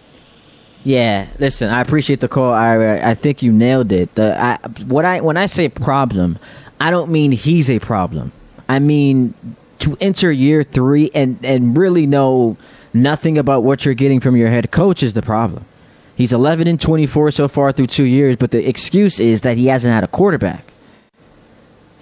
[0.83, 3.07] Yeah, listen, I appreciate the call, Ira.
[3.07, 4.13] I think you nailed it.
[4.15, 6.39] The I, what I when I say problem,
[6.81, 8.33] I don't mean he's a problem.
[8.67, 9.33] I mean
[9.79, 12.57] to enter year three and and really know
[12.93, 15.63] nothing about what you're getting from your head coach is the problem.
[16.17, 19.67] He's 11 and 24 so far through two years, but the excuse is that he
[19.67, 20.73] hasn't had a quarterback.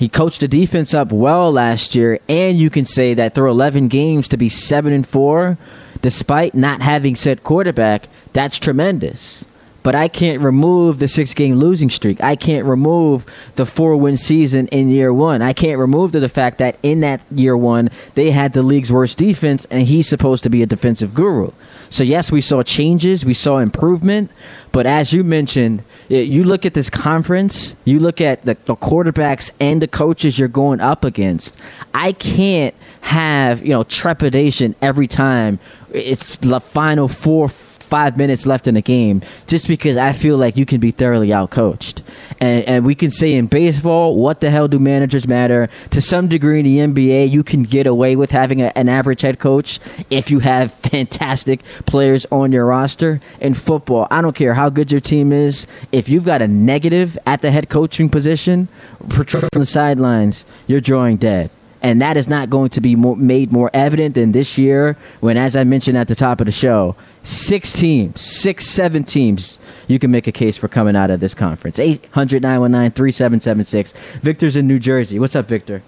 [0.04, 3.88] He coached the defense up well last year, and you can say that through 11
[3.88, 5.58] games to be 7 and 4,
[6.02, 9.46] despite not having said quarterback, that's tremendous.
[9.84, 12.24] But I can't remove the six game losing streak.
[12.24, 15.42] I can't remove the four win season in year one.
[15.42, 18.92] I can't remove the, the fact that in that year one, they had the league's
[18.92, 21.52] worst defense, and he's supposed to be a defensive guru.
[21.90, 24.32] So, yes, we saw changes, we saw improvement,
[24.72, 29.52] but as you mentioned, you look at this conference, you look at the, the quarterbacks
[29.60, 31.56] and the coaches you're going up against.
[31.94, 35.60] I can't have, you know, trepidation every time
[35.92, 37.48] it's the final four,
[37.94, 41.28] five minutes left in the game just because I feel like you can be thoroughly
[41.28, 42.02] outcoached.
[42.40, 45.70] And, and we can say in baseball, what the hell do managers matter?
[45.92, 49.22] To some degree in the NBA, you can get away with having a, an average
[49.22, 49.80] head coach
[50.10, 53.20] if you have fantastic players on your roster.
[53.40, 57.16] In football, I don't care how good your team is, if you've got a negative
[57.28, 58.70] at the head coaching position,
[59.04, 61.52] on the sidelines, you're drawing dead
[61.84, 65.38] and that is not going to be more, made more evident than this year when
[65.38, 70.00] as i mentioned at the top of the show six teams six seven teams you
[70.00, 75.20] can make a case for coming out of this conference 800-919-3776 victor's in new jersey
[75.20, 75.84] what's up victor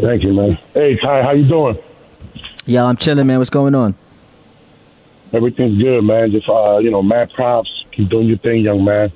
[0.00, 0.58] Thank you, man.
[0.74, 1.78] Hey, Ty, how you doing?
[2.66, 3.38] Yo, I'm chilling, man.
[3.38, 3.94] What's going on?
[5.32, 6.30] Everything's good, man.
[6.30, 7.84] Just uh, you know, mad props.
[7.90, 9.10] Keep doing your thing, young man.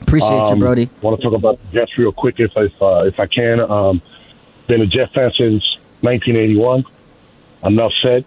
[0.00, 0.90] Appreciate you, Brody.
[1.00, 3.60] Want to talk about the Jets real quick, if if, uh, if I can.
[3.60, 4.02] Um,
[4.72, 5.62] been a Jet fan since
[6.00, 6.84] 1981.
[7.64, 8.24] Enough said.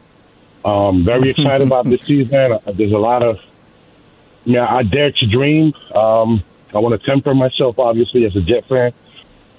[0.64, 2.52] Um, very excited about this season.
[2.52, 3.40] Uh, There's a lot of,
[4.46, 5.74] yeah, I dare to dream.
[5.94, 8.94] Um, I want to temper myself, obviously, as a Jet fan,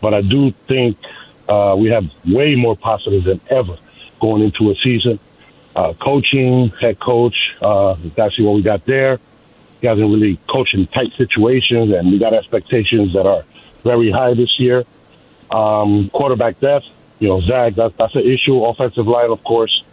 [0.00, 0.96] but I do think
[1.48, 3.76] uh, we have way more positives than ever
[4.20, 5.18] going into a season.
[5.74, 9.18] Uh, coaching, head coach, uh, that's what we got there.
[9.80, 13.44] He hasn't really coached in tight situations, and we got expectations that are
[13.82, 14.84] very high this year.
[15.50, 16.86] Um, quarterback depth,
[17.18, 18.64] you know, Zach, that's, that's an issue.
[18.64, 19.84] Offensive line, of course.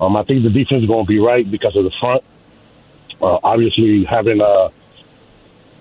[0.00, 2.22] Um, I think the defense is going to be right because of the front.
[3.20, 4.70] Uh, obviously, having a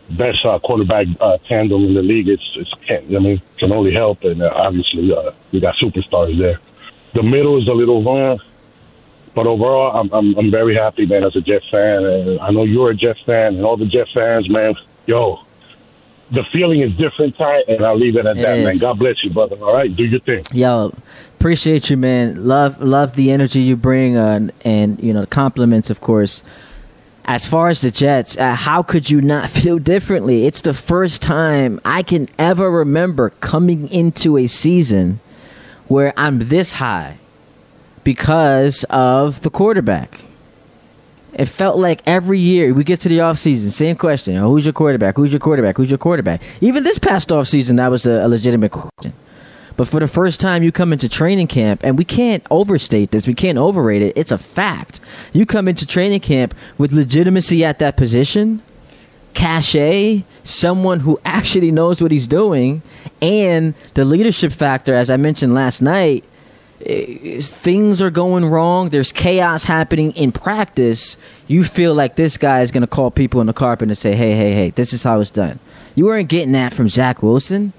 [0.10, 3.94] best uh, quarterback uh, tandem in the league, it's, it's can, I mean, can only
[3.94, 4.24] help.
[4.24, 6.60] And uh, obviously, uh, we got superstars there.
[7.14, 8.38] The middle is a little uh,
[9.36, 12.06] but overall, I'm, I'm I'm very happy, man, as a Jet fan.
[12.06, 14.76] And I know you're a Jet fan, and all the Jet fans, man.
[15.06, 15.42] Yo,
[16.32, 18.78] the feeling is different, Ty, and I'll leave it at It that, man.
[18.78, 19.58] God bless you, brother.
[19.58, 20.44] All right, do your thing.
[20.52, 20.94] Yo,
[21.40, 22.48] appreciate you, man.
[22.48, 26.44] Love love the energy you bring, uh, and, you know the compliments, of course.
[27.28, 30.46] As far as the Jets, uh, how could you not feel differently?
[30.46, 35.20] It's the first time I can ever remember coming into a season
[35.88, 37.18] where I'm this high
[38.04, 40.26] because of the quarterback.
[41.36, 44.36] It felt like every year we get to the offseason, same question.
[44.38, 45.18] Who's your quarterback?
[45.18, 45.76] Who's your quarterback?
[45.76, 46.42] Who's your quarterback?
[46.62, 49.14] Even this past offseason, that was a, a legitimate question.
[49.76, 53.28] But for the first time, you come into training camp, and we can't overstate this.
[53.28, 54.14] We can't overrate it.
[54.16, 55.02] It's a fact.
[55.34, 58.62] You come into training camp with legitimacy at that position,
[59.34, 62.82] cachet, someone who actually knows what he's doing,
[63.22, 66.24] and the leadership factor, as I mentioned last night,
[66.86, 68.90] things are going wrong.
[68.90, 71.18] There's chaos happening in practice.
[71.48, 74.16] You feel like this guy is going to call people in the carpet and say,
[74.16, 75.60] hey, hey, hey, this is how it's done.
[75.96, 77.74] You weren't getting that from Zach Wilson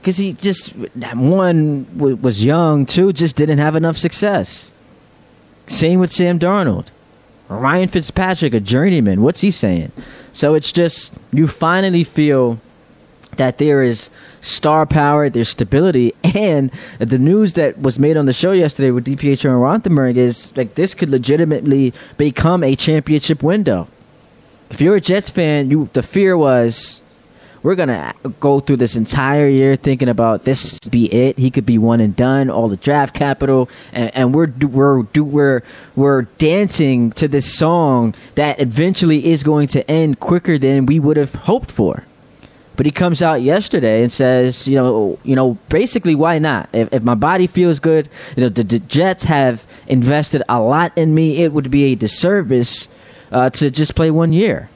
[0.00, 4.72] because he just, that one, was young, two, just didn't have enough success.
[5.66, 6.88] Same with Sam Darnold.
[7.48, 9.92] Ryan Fitzpatrick, a journeyman, what's he saying?
[10.32, 12.58] So it's just, you finally feel
[13.36, 18.32] that there is star power, there's stability, and the news that was made on the
[18.32, 23.88] show yesterday with DPH and Rothenberg is like this could legitimately become a championship window.
[24.70, 27.02] If you're a Jets fan, you the fear was
[27.64, 31.38] we're gonna go through this entire year thinking about this be it.
[31.38, 32.50] He could be one and done.
[32.50, 35.62] All the draft capital, and, and we're we're we're
[35.96, 41.16] we're dancing to this song that eventually is going to end quicker than we would
[41.16, 42.04] have hoped for.
[42.76, 46.68] But he comes out yesterday and says, you know, you know, basically, why not?
[46.72, 50.96] If, if my body feels good, you know, the, the Jets have invested a lot
[50.96, 51.42] in me.
[51.42, 52.88] It would be a disservice
[53.30, 54.70] uh, to just play one year.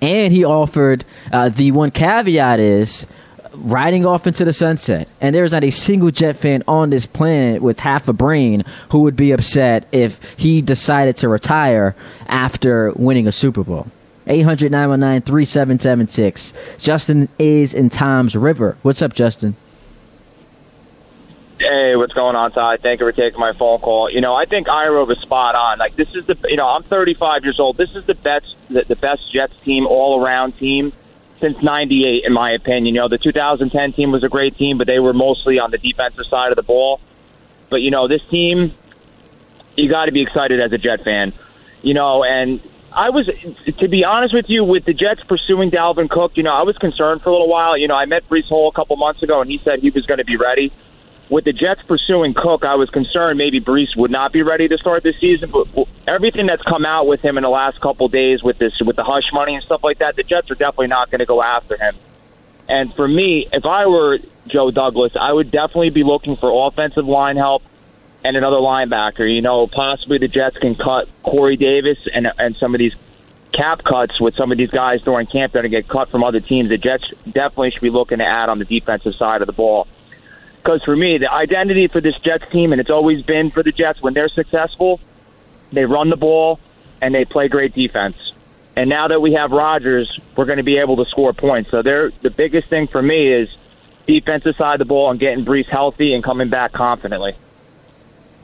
[0.00, 3.06] And he offered uh, the one caveat is
[3.52, 5.08] riding off into the sunset.
[5.20, 9.00] And there's not a single Jet fan on this planet with half a brain who
[9.00, 11.94] would be upset if he decided to retire
[12.28, 13.88] after winning a Super Bowl.
[14.28, 16.52] 800 919 3776.
[16.78, 18.76] Justin is in Toms River.
[18.82, 19.56] What's up, Justin?
[21.58, 22.76] Hey, what's going on, Ty?
[22.76, 24.08] Thank you for taking my phone call.
[24.08, 25.78] You know, I think Ira was spot on.
[25.78, 27.76] Like, this is the, you know, I'm 35 years old.
[27.76, 30.92] This is the best, the, the best Jets team, all around team
[31.40, 32.94] since '98, in my opinion.
[32.94, 35.78] You know, the 2010 team was a great team, but they were mostly on the
[35.78, 37.00] defensive side of the ball.
[37.70, 38.72] But you know, this team,
[39.76, 41.32] you got to be excited as a Jet fan.
[41.82, 42.60] You know, and
[42.92, 43.28] I was,
[43.78, 46.76] to be honest with you, with the Jets pursuing Dalvin Cook, you know, I was
[46.78, 47.76] concerned for a little while.
[47.76, 50.06] You know, I met Breece Hall a couple months ago, and he said he was
[50.06, 50.72] going to be ready
[51.28, 54.78] with the Jets pursuing Cook, I was concerned maybe Breece would not be ready to
[54.78, 55.50] start this season.
[55.50, 55.68] But
[56.06, 59.04] everything that's come out with him in the last couple days with this, with the
[59.04, 61.76] hush money and stuff like that, the Jets are definitely not going to go after
[61.76, 61.94] him.
[62.68, 67.06] And for me, if I were Joe Douglas, I would definitely be looking for offensive
[67.06, 67.62] line help
[68.28, 69.34] and another linebacker.
[69.34, 72.94] You know, possibly the Jets can cut Corey Davis and and some of these
[73.54, 76.40] cap cuts with some of these guys during camp that are get cut from other
[76.40, 76.68] teams.
[76.68, 79.88] The Jets definitely should be looking to add on the defensive side of the ball.
[80.58, 83.72] Because for me, the identity for this Jets team, and it's always been for the
[83.72, 85.00] Jets, when they're successful,
[85.72, 86.60] they run the ball
[87.00, 88.16] and they play great defense.
[88.76, 91.70] And now that we have Rodgers, we're going to be able to score points.
[91.70, 93.48] So they're, the biggest thing for me is
[94.06, 97.34] defensive side of the ball and getting Breece healthy and coming back confidently.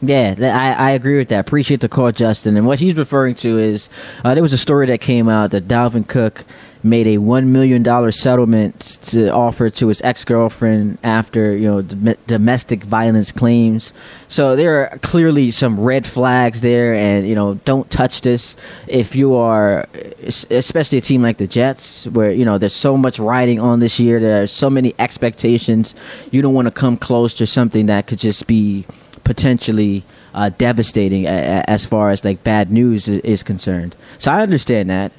[0.07, 1.41] Yeah, I, I agree with that.
[1.41, 2.57] Appreciate the call, Justin.
[2.57, 3.89] And what he's referring to is
[4.25, 6.45] uh, there was a story that came out that Dalvin Cook
[6.83, 11.83] made a one million dollar settlement to offer to his ex girlfriend after you know
[11.83, 13.93] dom- domestic violence claims.
[14.29, 19.17] So there are clearly some red flags there, and you know don't touch this if
[19.17, 19.89] you are,
[20.23, 23.99] especially a team like the Jets, where you know there's so much riding on this
[23.99, 24.21] year.
[24.21, 25.95] There are so many expectations.
[26.31, 28.85] You don't want to come close to something that could just be
[29.25, 30.05] potentially
[30.35, 33.97] uh, devastating a- a- as far as like bad news is, is concerned.
[34.19, 35.13] So I understand that.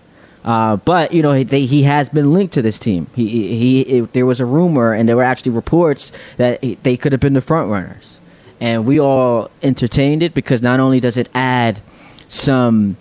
[0.44, 3.08] Uh, but you know he, has been linked to this team.
[3.16, 6.76] He, he, he it, there was a rumor, and there were actually reports that he,
[6.84, 8.20] they could have been the front runners,
[8.62, 11.82] and we all entertained it because not only does it add
[12.28, 12.96] some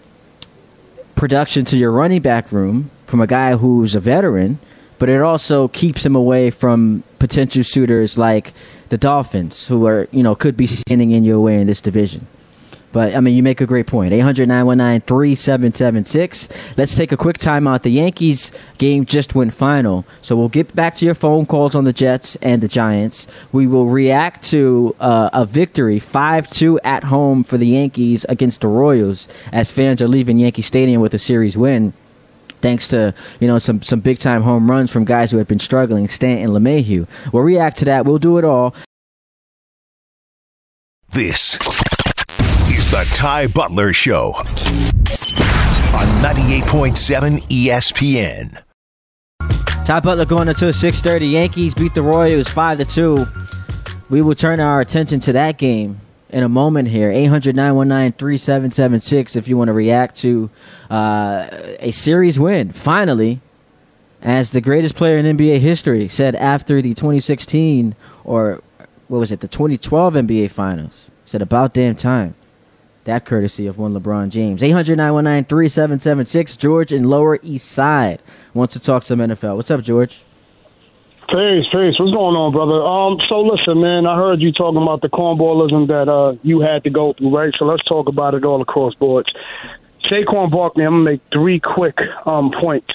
[1.16, 4.58] production to your running back room from a guy who's a veteran,
[4.98, 8.54] but it also keeps him away from potential suitors like
[8.88, 12.26] the Dolphins, who are you know could be standing in your way in this division.
[12.94, 14.12] But I mean, you make a great point.
[14.12, 16.48] 800 919 3776.
[16.76, 17.82] Let's take a quick timeout.
[17.82, 20.04] The Yankees game just went final.
[20.22, 23.26] So we'll get back to your phone calls on the Jets and the Giants.
[23.50, 28.60] We will react to uh, a victory 5 2 at home for the Yankees against
[28.60, 31.94] the Royals as fans are leaving Yankee Stadium with a series win
[32.64, 35.58] thanks to you know some some big time home runs from guys who had been
[35.58, 37.06] struggling, Stanton, LeMahieu.
[37.30, 38.06] We'll react to that.
[38.06, 38.74] We'll do it all.
[41.10, 41.54] This
[42.70, 48.62] is the Ty Butler Show on 98.7 ESPN.
[49.84, 51.30] Ty Butler going into a 6:30.
[51.30, 53.26] Yankees beat the Royals five to two.
[54.08, 56.00] We will turn our attention to that game
[56.34, 57.12] in a moment here.
[57.12, 60.50] 800-919-3776 if you want to react to
[60.90, 61.46] uh,
[61.78, 62.72] a series win.
[62.72, 63.40] Finally,
[64.20, 68.60] as the greatest player in NBA history said after the 2016 or
[69.06, 71.12] what was it, the 2012 NBA Finals.
[71.24, 72.34] Said about damn time.
[73.04, 74.60] That courtesy of one LeBron James.
[74.60, 76.56] 800 919 3776.
[76.56, 78.20] George in Lower East Side
[78.52, 79.54] wants to talk some NFL.
[79.54, 80.24] What's up, George?
[81.34, 81.98] Peace, peace.
[81.98, 82.78] What's going on, brother?
[82.78, 86.84] Um, so listen, man, I heard you talking about the cornballism that uh you had
[86.84, 87.52] to go through, right?
[87.58, 89.26] So let's talk about it all across boards.
[90.06, 92.86] Saquon Barkley, I'm gonna make three quick um points.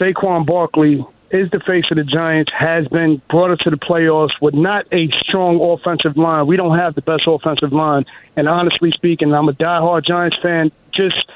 [0.00, 1.04] Saquon Barkley
[1.36, 4.86] is the face of the Giants, has been brought us to the playoffs with not
[4.90, 6.46] a strong offensive line.
[6.46, 8.06] We don't have the best offensive line.
[8.36, 10.72] And honestly speaking, I'm a diehard Giants fan.
[10.96, 11.28] Just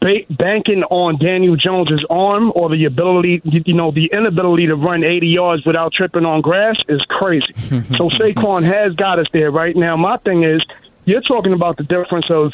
[0.00, 5.04] ba- banking on Daniel Jones's arm or the ability, you know, the inability to run
[5.04, 7.52] 80 yards without tripping on grass is crazy.
[7.96, 9.96] so Saquon has got us there right now.
[9.96, 10.62] My thing is,
[11.04, 12.52] you're talking about the difference of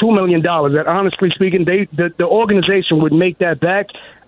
[0.00, 0.74] two million dollars.
[0.74, 3.86] That honestly speaking, they the, the organization would make that back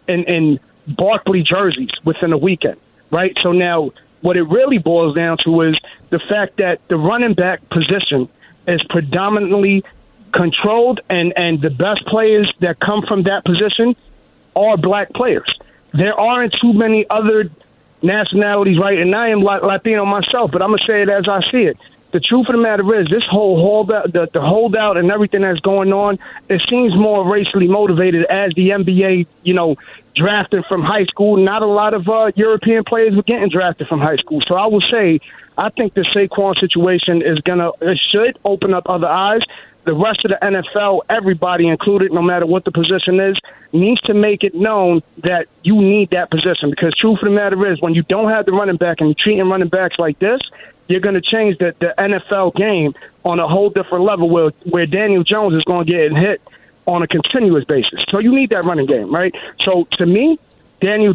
[0.09, 2.77] in in Barkley jerseys within a weekend,
[3.11, 3.37] right?
[3.43, 3.91] So now,
[4.23, 5.79] what it really boils down to is
[6.11, 8.29] the fact that the running back position
[8.67, 9.85] is predominantly
[10.33, 13.95] controlled, and and the best players that come from that position
[14.57, 15.49] are black players.
[15.93, 17.51] There aren't too many other
[18.03, 18.99] nationalities, right?
[18.99, 21.77] And I am Latino myself, but I'm gonna say it as I see it.
[22.13, 25.61] The truth of the matter is, this whole holdout, the, the holdout, and everything that's
[25.61, 29.77] going on, it seems more racially motivated as the NBA, you know,
[30.15, 31.43] drafted from high school.
[31.43, 34.41] Not a lot of uh, European players were getting drafted from high school.
[34.47, 35.21] So I will say,
[35.57, 39.41] I think the Saquon situation is gonna, it should open up other eyes
[39.85, 43.37] the rest of the NFL, everybody included, no matter what the position is,
[43.73, 46.71] needs to make it known that you need that position.
[46.71, 49.17] Because truth of the matter is, when you don't have the running back and you're
[49.19, 50.41] treating running backs like this,
[50.89, 54.87] you're going to change the, the NFL game on a whole different level where, where
[54.87, 56.43] Daniel Jones is going to get hit
[56.87, 58.05] on a continuous basis.
[58.11, 59.35] So you need that running game, right?
[59.65, 60.39] So to me,
[60.81, 61.15] Daniel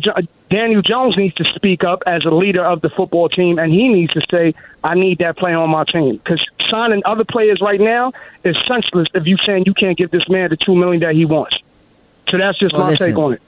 [0.49, 3.89] Daniel Jones needs to speak up as a leader of the football team, and he
[3.89, 6.39] needs to say, "I need that player on my team." Because
[6.72, 8.13] signing other players right now
[8.45, 11.26] is senseless if you're saying you can't give this man the two million that he
[11.26, 11.57] wants.
[12.30, 13.07] So that's just Well, my listen.
[13.07, 13.41] take on it.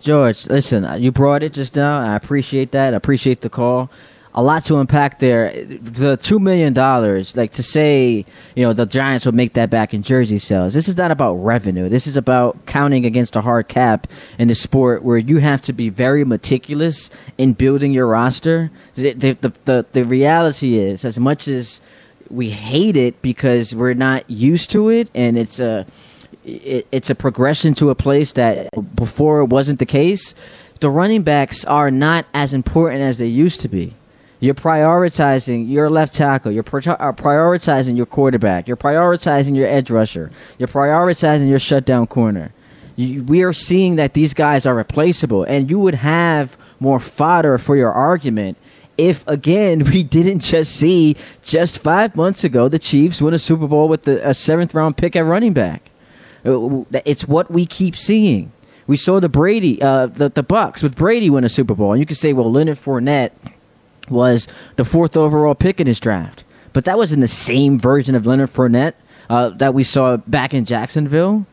[0.00, 2.00] George, listen, you brought it just now.
[2.00, 2.92] I appreciate that.
[2.92, 3.88] I appreciate the call.
[4.34, 5.52] A lot to unpack there.
[5.52, 8.24] The two million dollars, like to say,
[8.54, 10.72] you know, the Giants will make that back in jersey sales.
[10.72, 11.90] This is not about revenue.
[11.90, 14.06] This is about counting against a hard cap
[14.38, 18.70] in a sport where you have to be very meticulous in building your roster.
[18.94, 21.82] The the the, the, the reality is, as much as
[22.30, 25.84] we hate it because we're not used to it, and it's a
[26.42, 30.34] it, it's a progression to a place that before it wasn't the case.
[30.80, 33.94] The running backs are not as important as they used to be.
[34.42, 36.50] You're prioritizing your left tackle.
[36.50, 38.66] You're pri- uh, prioritizing your quarterback.
[38.66, 40.32] You're prioritizing your edge rusher.
[40.58, 42.52] You're prioritizing your shutdown corner.
[42.96, 47.56] You, we are seeing that these guys are replaceable, and you would have more fodder
[47.56, 48.58] for your argument
[48.98, 53.68] if again we didn't just see just five months ago the Chiefs win a Super
[53.68, 55.90] Bowl with the, a seventh round pick at running back.
[56.44, 58.50] Uh, It's what we keep seeing.
[58.88, 62.00] We saw the Brady, uh, the the Bucs with Brady win a Super Bowl, and
[62.00, 63.30] you could say, well, Leonard Fournette
[64.12, 64.46] was
[64.76, 68.26] the fourth overall pick in his draft, but that was in the same version of
[68.26, 68.94] Leonard Fournette
[69.28, 71.46] uh, that we saw back in Jacksonville.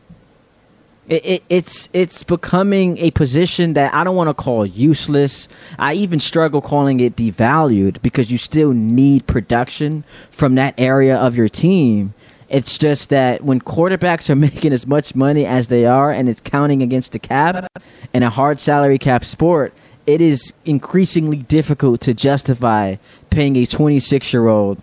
[1.08, 5.48] It, it, it's it's becoming a position that I don't want to call useless.
[5.76, 11.36] I even struggle calling it devalued because you still need production from that area of
[11.36, 12.14] your team.
[12.48, 16.40] It's just that when quarterbacks are making as much money as they are and it's
[16.40, 17.66] counting against the cap
[18.12, 19.72] in a hard salary cap sport,
[20.06, 22.96] it is increasingly difficult to justify
[23.30, 24.80] paying a 26 year old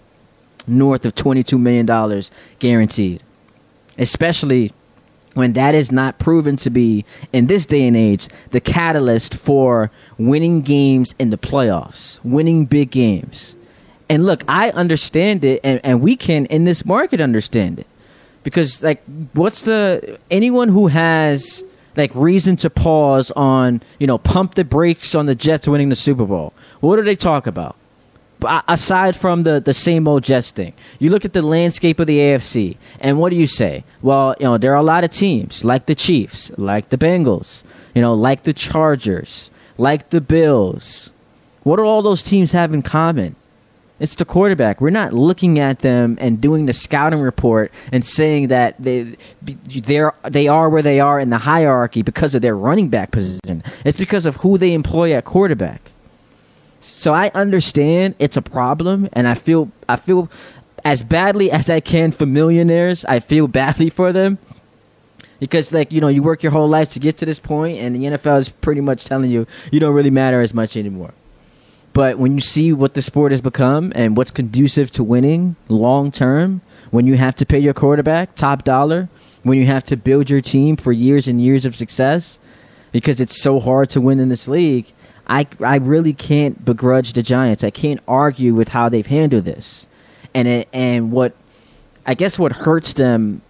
[0.67, 2.23] north of $22 million
[2.59, 3.23] guaranteed.
[3.97, 4.73] Especially
[5.33, 9.91] when that is not proven to be, in this day and age, the catalyst for
[10.17, 13.55] winning games in the playoffs, winning big games.
[14.09, 17.87] And look, I understand it, and, and we can in this market understand it.
[18.43, 19.03] Because, like,
[19.33, 20.17] what's the.
[20.31, 21.63] Anyone who has,
[21.97, 25.95] like, reason to pause on, you know, pump the brakes on the Jets winning the
[25.95, 27.75] Super Bowl, what do they talk about?
[28.67, 32.19] aside from the, the same old Jets thing, you look at the landscape of the
[32.19, 33.83] AFC, and what do you say?
[34.01, 37.63] Well, you know, there are a lot of teams like the Chiefs, like the Bengals,
[37.93, 41.13] you know, like the Chargers, like the Bills.
[41.63, 43.35] What do all those teams have in common?
[43.99, 44.79] It's the quarterback.
[44.79, 50.13] We're not looking at them and doing the scouting report and saying that they they're,
[50.23, 53.63] they are where they are in the hierarchy because of their running back position.
[53.83, 55.91] It's because of who they employ at quarterback.
[56.79, 60.29] So I understand it's a problem, and I feel I feel
[60.85, 63.03] as badly as I can for millionaires.
[63.05, 64.37] I feel badly for them
[65.39, 67.95] because, like you know, you work your whole life to get to this point, and
[67.95, 71.13] the NFL is pretty much telling you you don't really matter as much anymore.
[71.97, 76.11] But when you see what the sport has become and what's conducive to winning long
[76.11, 79.09] term, when you have to pay your quarterback top dollar,
[79.41, 82.37] when you have to build your team for years and years of success,
[82.91, 84.93] because it's so hard to win in this league,
[85.25, 87.63] I I really can't begrudge the Giants.
[87.63, 89.87] I can't argue with how they've handled this,
[90.35, 91.33] and it, and what
[92.05, 93.41] I guess what hurts them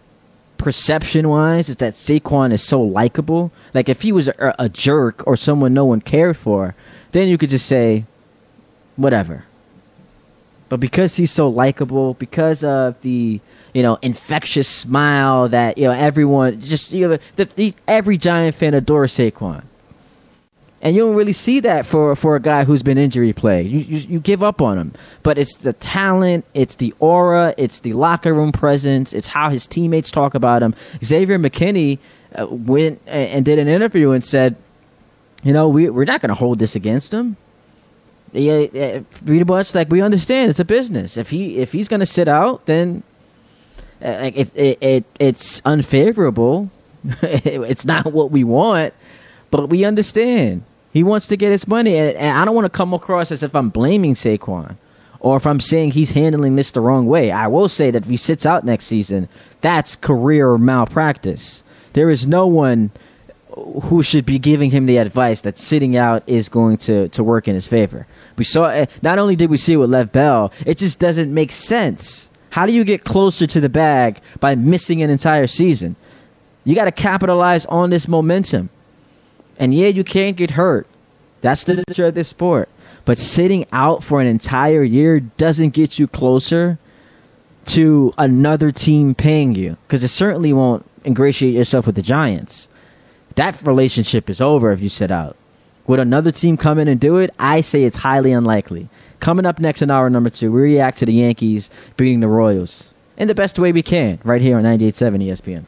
[0.57, 3.51] perception wise is that Saquon is so likable.
[3.73, 6.75] Like if he was a, a jerk or someone no one cared for,
[7.11, 8.05] then you could just say
[8.97, 9.45] whatever.
[10.69, 13.39] But because he's so likable, because of the
[13.73, 18.55] you know infectious smile that you know everyone just you know the, the, every Giant
[18.55, 19.63] fan adores Saquon,
[20.81, 23.69] and you don't really see that for for a guy who's been injury plagued.
[23.69, 24.93] You, you you give up on him,
[25.23, 29.67] but it's the talent, it's the aura, it's the locker room presence, it's how his
[29.67, 30.75] teammates talk about him.
[31.03, 31.99] Xavier McKinney
[32.37, 34.57] uh, went and, and did an interview and said,
[35.43, 37.37] you know, we we're not going to hold this against him
[38.37, 41.17] yeah, yeah, much like we understand it's a business.
[41.17, 43.03] If he if he's gonna sit out, then
[44.01, 46.71] uh, like it, it it it's unfavorable.
[47.21, 48.93] it's not what we want,
[49.51, 52.75] but we understand he wants to get his money, and, and I don't want to
[52.75, 54.77] come across as if I'm blaming Saquon
[55.19, 57.31] or if I'm saying he's handling this the wrong way.
[57.31, 59.29] I will say that if he sits out next season,
[59.61, 61.63] that's career malpractice.
[61.93, 62.91] There is no one
[63.83, 67.47] who should be giving him the advice that sitting out is going to, to work
[67.47, 68.05] in his favor.
[68.37, 71.33] We saw uh, not only did we see it with Lev Bell, it just doesn't
[71.33, 72.29] make sense.
[72.51, 75.95] How do you get closer to the bag by missing an entire season?
[76.63, 78.69] You got to capitalize on this momentum.
[79.57, 80.87] And yeah, you can't get hurt.
[81.41, 82.69] That's the nature of this sport.
[83.05, 86.77] But sitting out for an entire year doesn't get you closer
[87.65, 92.69] to another team paying you because it certainly won't ingratiate yourself with the Giants
[93.37, 95.37] that relationship is over if you sit out.
[95.87, 97.33] Would another team come in and do it?
[97.39, 98.89] I say it's highly unlikely.
[99.21, 102.93] Coming up next in hour number two, we react to the Yankees beating the Royals
[103.15, 105.63] in the best way we can, right here on 98.7 ESPN.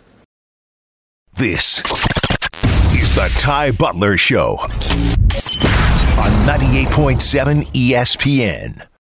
[1.38, 1.80] This
[2.94, 4.70] is the Ty Butler Show on
[6.46, 8.89] 98.7 ESPN.